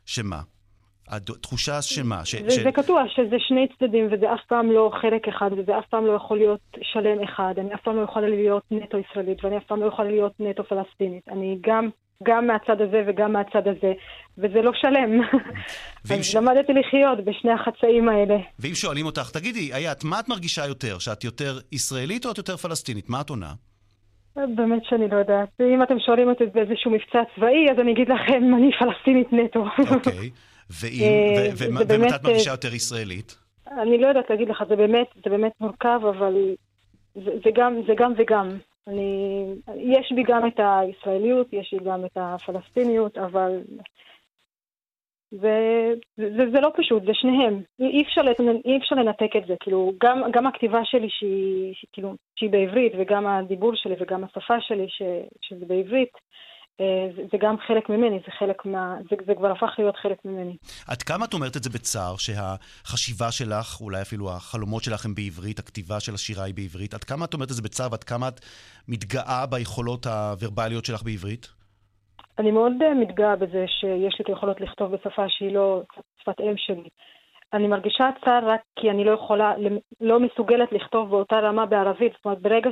[0.06, 0.40] שמה?
[1.08, 2.24] התחושה שמה?
[2.24, 2.58] ש, זה, ש...
[2.58, 6.12] זה קטוע, שזה שני צדדים, וזה אף פעם לא חלק אחד, וזה אף פעם לא
[6.12, 7.54] יכול להיות שלם אחד.
[7.58, 10.64] אני אף פעם לא יכולה להיות נטו ישראלית, ואני אף פעם לא יכולה להיות נטו
[10.64, 11.28] פלסטינית.
[11.28, 11.88] אני גם,
[12.22, 13.92] גם מהצד הזה וגם מהצד הזה,
[14.38, 15.20] וזה לא שלם.
[16.18, 16.36] אז ש...
[16.36, 18.36] למדתי לחיות בשני החצאים האלה.
[18.58, 20.98] ואם שואלים אותך, תגידי, איית, מה את מרגישה יותר?
[20.98, 23.08] שאת יותר ישראלית או את יותר פלסטינית?
[23.08, 23.52] מה את עונה?
[24.36, 25.48] באמת שאני לא יודעת.
[25.60, 29.64] אם אתם שואלים אותי באיזשהו מבצע צבאי, אז אני אגיד לכם, אני פלסטינית נטו.
[29.90, 30.30] אוקיי.
[30.84, 33.36] אה, ומתי את מרגישה יותר ישראלית?
[33.80, 36.36] אני לא יודעת להגיד לך, זה באמת, זה באמת מורכב, אבל
[37.14, 38.48] זה, זה, גם, זה גם וגם.
[38.88, 39.44] אני,
[39.76, 43.60] יש בי גם את הישראליות, יש לי גם את הפלסטיניות, אבל
[45.40, 45.56] זה,
[46.16, 47.62] זה, זה לא פשוט, זה שניהם.
[47.80, 48.20] אי אפשר,
[48.64, 49.54] אי אפשר לנתק את זה.
[49.60, 54.86] כאילו, גם, גם הכתיבה שלי שהיא, כאילו, שהיא בעברית, וגם הדיבור שלי וגם השפה שלי
[54.88, 55.02] ש,
[55.42, 56.12] שזה בעברית,
[56.80, 58.96] אה, זה, זה גם חלק ממני, זה חלק מה...
[59.10, 60.56] זה, זה כבר הפך להיות חלק ממני.
[60.88, 65.58] עד כמה את אומרת את זה בצער, שהחשיבה שלך, אולי אפילו החלומות שלך הם בעברית,
[65.58, 66.94] הכתיבה של השירה היא בעברית?
[66.94, 68.40] עד כמה את אומרת את זה בצער ועד כמה את
[68.88, 71.61] מתגאה ביכולות הוורבליות שלך בעברית?
[72.38, 75.82] אני מאוד אה, מתגאה בזה שיש לי את היכולות לכתוב בשפה שהיא לא
[76.20, 76.88] שפת אם שלי.
[77.52, 79.52] אני מרגישה צער רק כי אני לא יכולה,
[80.00, 82.12] לא מסוגלת לכתוב באותה רמה בערבית.
[82.12, 82.70] זאת אומרת, ברגע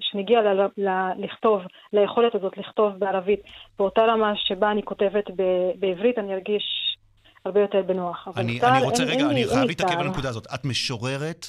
[0.00, 0.88] שנגיע ל, ל,
[1.18, 1.60] לכתוב,
[1.92, 3.40] ליכולת הזאת לכתוב בערבית,
[3.78, 5.42] באותה רמה שבה אני כותבת ב,
[5.78, 6.96] בעברית, אני ארגיש
[7.44, 8.28] הרבה יותר בנוח.
[8.36, 10.46] אני, צער, אני רוצה אין, רגע, אין אני חייב להתעכב על הנקודה הזאת.
[10.54, 11.46] את משוררת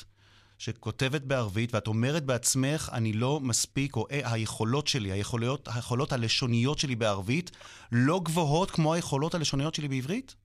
[0.57, 6.79] שכותבת בערבית, ואת אומרת בעצמך, אני לא מספיק, או אה, היכולות שלי, היכולות, היכולות הלשוניות
[6.79, 7.51] שלי בערבית,
[7.91, 10.35] לא גבוהות כמו היכולות הלשוניות שלי בעברית?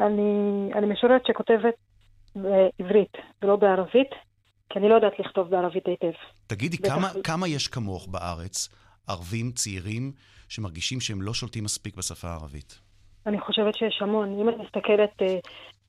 [0.00, 1.74] אני, אני משוררת שכותבת
[2.36, 3.12] בעברית
[3.42, 4.10] ולא בערבית,
[4.70, 6.12] כי אני לא יודעת לכתוב בערבית היטב.
[6.46, 8.68] תגידי, כמה, כמה יש כמוך בארץ,
[9.06, 10.12] ערבים צעירים,
[10.48, 12.80] שמרגישים שהם לא שולטים מספיק בשפה הערבית?
[13.26, 14.40] אני חושבת שיש המון.
[14.40, 15.38] אם אני מסתכלת אה,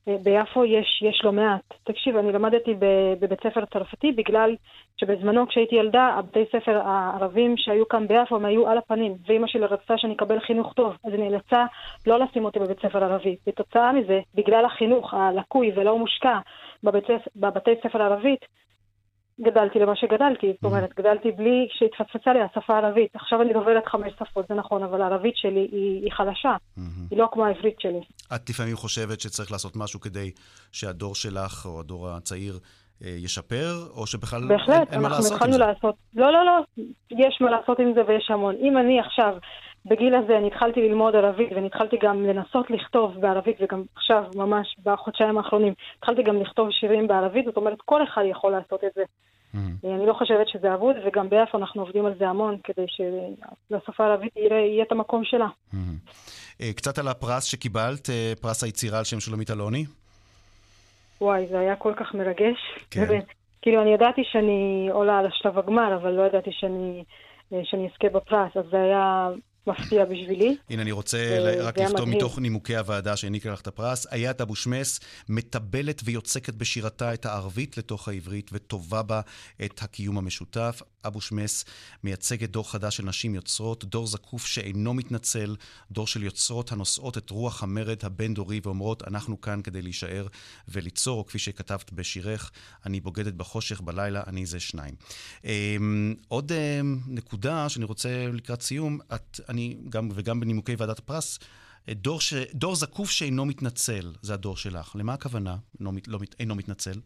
[0.08, 1.74] ביפו יש, יש לא מעט.
[1.84, 2.76] תקשיב, אני למדתי
[3.20, 4.56] בבית ספר צרפתי בגלל
[4.98, 9.66] שבזמנו כשהייתי ילדה, הבתי ספר הערבים שהיו כאן ביפו הם היו על הפנים, ואימא שלי
[9.66, 11.66] רצתה שאני אקבל חינוך טוב, אז היא נאלצה
[12.08, 13.36] לא לשים אותי בבית ספר ערבי.
[13.48, 16.40] בתוצאה מזה, בגלל החינוך הלקוי ולא מושקע
[16.84, 17.04] בבית,
[17.36, 18.46] בבתי ספר הערבית,
[19.42, 23.16] גדלתי למה שגדלתי, זאת אומרת, גדלתי בלי שהתפצפצה לי השפה הערבית.
[23.16, 26.56] עכשיו אני דוברת חמש שפות, זה נכון, אבל הערבית שלי היא, היא חלשה,
[27.12, 28.02] היא לא כמו העברית שלי.
[28.36, 30.32] את לפעמים חושבת שצריך לעשות משהו כדי
[30.72, 32.60] שהדור שלך, או הדור הצעיר,
[33.04, 35.58] אה, ישפר, או שבכלל בהחלט, אין, אין מה לעשות עם זה?
[35.58, 35.96] בהחלט, אנחנו התחלנו לעשות.
[36.14, 38.56] לא, לא, לא, יש מה לעשות עם זה ויש המון.
[38.62, 39.34] אם אני עכשיו
[39.86, 44.76] בגיל הזה אני התחלתי ללמוד ערבית ואני התחלתי גם לנסות לכתוב בערבית וגם עכשיו ממש
[44.84, 49.04] בחודשיים האחרונים התחלתי גם לכתוב שירים בערבית, זאת אומרת כל אחד יכול לעשות את זה.
[49.04, 49.88] Mm-hmm.
[49.88, 54.36] אני לא חושבת שזה אבוד וגם ביפו אנחנו עובדים על זה המון כדי שלשפה הערבית
[54.36, 55.48] יהיה, יהיה את המקום שלה.
[55.74, 56.64] Mm-hmm.
[56.76, 59.86] קצת על הפרס שקיבלת, אה, פרס היצירה על שם שולמית אלוני.
[61.22, 62.58] וואי, זה היה כל כך מרגש.
[62.92, 63.20] כן.
[63.62, 67.04] כאילו, אני ידעתי שאני עולה על השלב הגמר, אבל לא ידעתי שאני,
[67.54, 69.30] אה, שאני אזכה בפרס, אז זה היה
[69.68, 70.58] מפתיע בשבילי.
[70.70, 74.08] הנה, אני רוצה רק לכתוב מתוך נימוקי הוועדה שהעניקה לך את הפרס.
[74.12, 75.00] איית אבו שמס
[75.30, 79.22] מטבלת ויוצקת בשירתה את הערבית לתוך העברית וטובה בה
[79.66, 80.82] את הקיום המשותף.
[81.08, 81.66] אבו שמס
[82.04, 85.56] מייצגת דור חדש של נשים יוצרות, דור זקוף שאינו מתנצל,
[85.92, 90.28] דור של יוצרות הנושאות את רוח המרד הבין-דורי ואומרות, אנחנו כאן כדי להישאר
[90.68, 92.52] וליצור, או כפי שכתבת בשירך,
[92.86, 94.96] אני בוגדת בחושך בלילה, אני זה שניים.
[95.46, 101.40] אמ, עוד אמ, נקודה שאני רוצה לקראת סיום, את, אני, גם, וגם בנימוקי ועדת הפרס,
[101.90, 104.96] דור, ש, דור זקוף שאינו מתנצל, זה הדור שלך.
[104.96, 107.00] למה הכוונה, לא, לא, אינו מתנצל?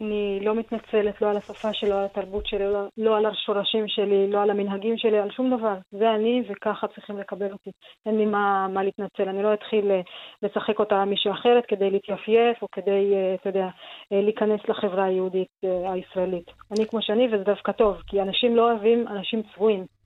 [0.00, 3.88] אני לא מתנצלת לא על השפה שלי, לא על התרבות שלי, לא, לא על השורשים
[3.88, 5.74] שלי, לא על המנהגים שלי, על שום דבר.
[5.90, 7.70] זה אני וככה צריכים לקבל אותי.
[8.06, 9.28] אין לי מה, מה להתנצל.
[9.28, 10.00] אני לא אתחיל אה,
[10.42, 13.68] לשחק אותה מישהו אחרת כדי להתייפייף או כדי, אה, אתה יודע,
[14.12, 16.50] אה, להיכנס לחברה היהודית הישראלית.
[16.70, 19.99] אני כמו שאני וזה דווקא טוב, כי אנשים לא אוהבים אנשים צבועים.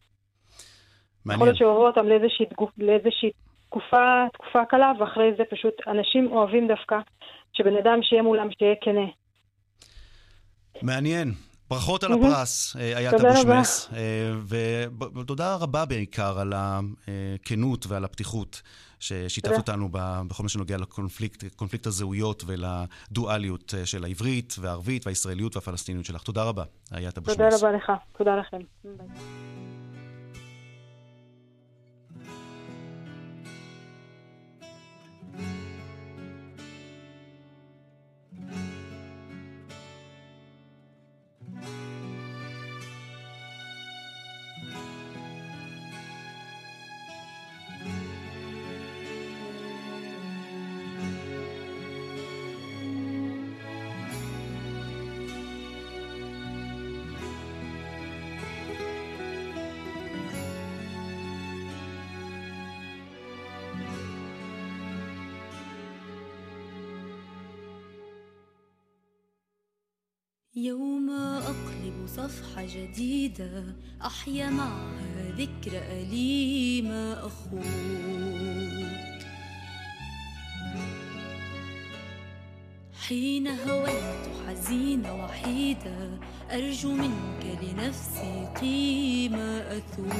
[1.24, 1.36] מעניין.
[1.36, 2.46] יכול להיות שעוברו אותם לאיזושהי,
[2.78, 3.30] לאיזושהי
[3.66, 6.96] תקופה, תקופה קלה, ואחרי זה פשוט אנשים אוהבים דווקא
[7.52, 9.06] שבן אדם שיהיה מולם, שיהיה כנה.
[10.82, 11.32] מעניין.
[11.70, 13.90] ברכות על הפרס, איית אבו שמס,
[15.14, 18.62] ותודה רבה בעיקר על הכנות ועל הפתיחות
[19.00, 19.88] ששיתפת אותנו
[20.28, 26.22] בכל מה שנוגע לקונפליקט הזהויות ולדואליות אה, של העברית והערבית והישראליות והפלסטיניות שלך.
[26.22, 26.64] תודה רבה,
[26.94, 27.36] איית אבו שמס.
[27.36, 28.58] תודה רבה לך, תודה לכם.
[70.64, 73.64] يوم أقلب صفحة جديدة
[74.04, 77.64] أحيا معها ذكرى أليمة أخوك.
[83.08, 86.18] حين هويت حزينة وحيدة
[86.50, 90.14] أرجو منك لنفسي قيمة أثوك.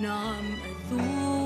[0.00, 1.39] نعم أثوك.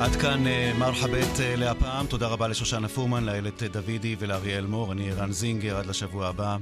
[0.00, 5.12] עד כאן אה, מרחבת אה, להפעם, תודה רבה לשושנה פורמן, לאיילת דוידי ולאריאל מור, אני
[5.12, 6.56] רן זינגר, עד לשבוע הבא,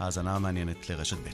[0.00, 1.28] האזנה מעניינת לרשת ב'.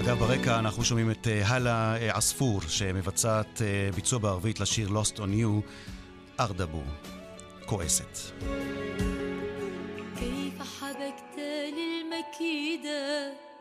[0.00, 3.62] אגב, ברקע אנחנו שומעים את אה, הלה עספור, שמבצעת
[3.94, 5.70] ביצוע בערבית לשיר Lost on You,
[6.40, 6.82] ארדבו,
[7.66, 8.18] כועסת.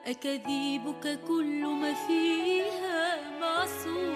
[0.08, 4.11] أكاذيبك كل ما فيها معصوم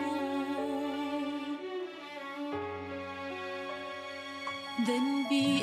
[4.87, 5.63] ذنبي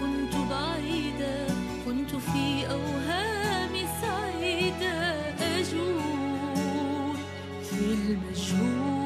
[0.00, 1.46] كنت بعيدة
[1.84, 3.70] كنت في أوهام
[4.00, 4.94] سعيدة
[5.40, 7.16] أجول
[7.62, 8.97] في المجهول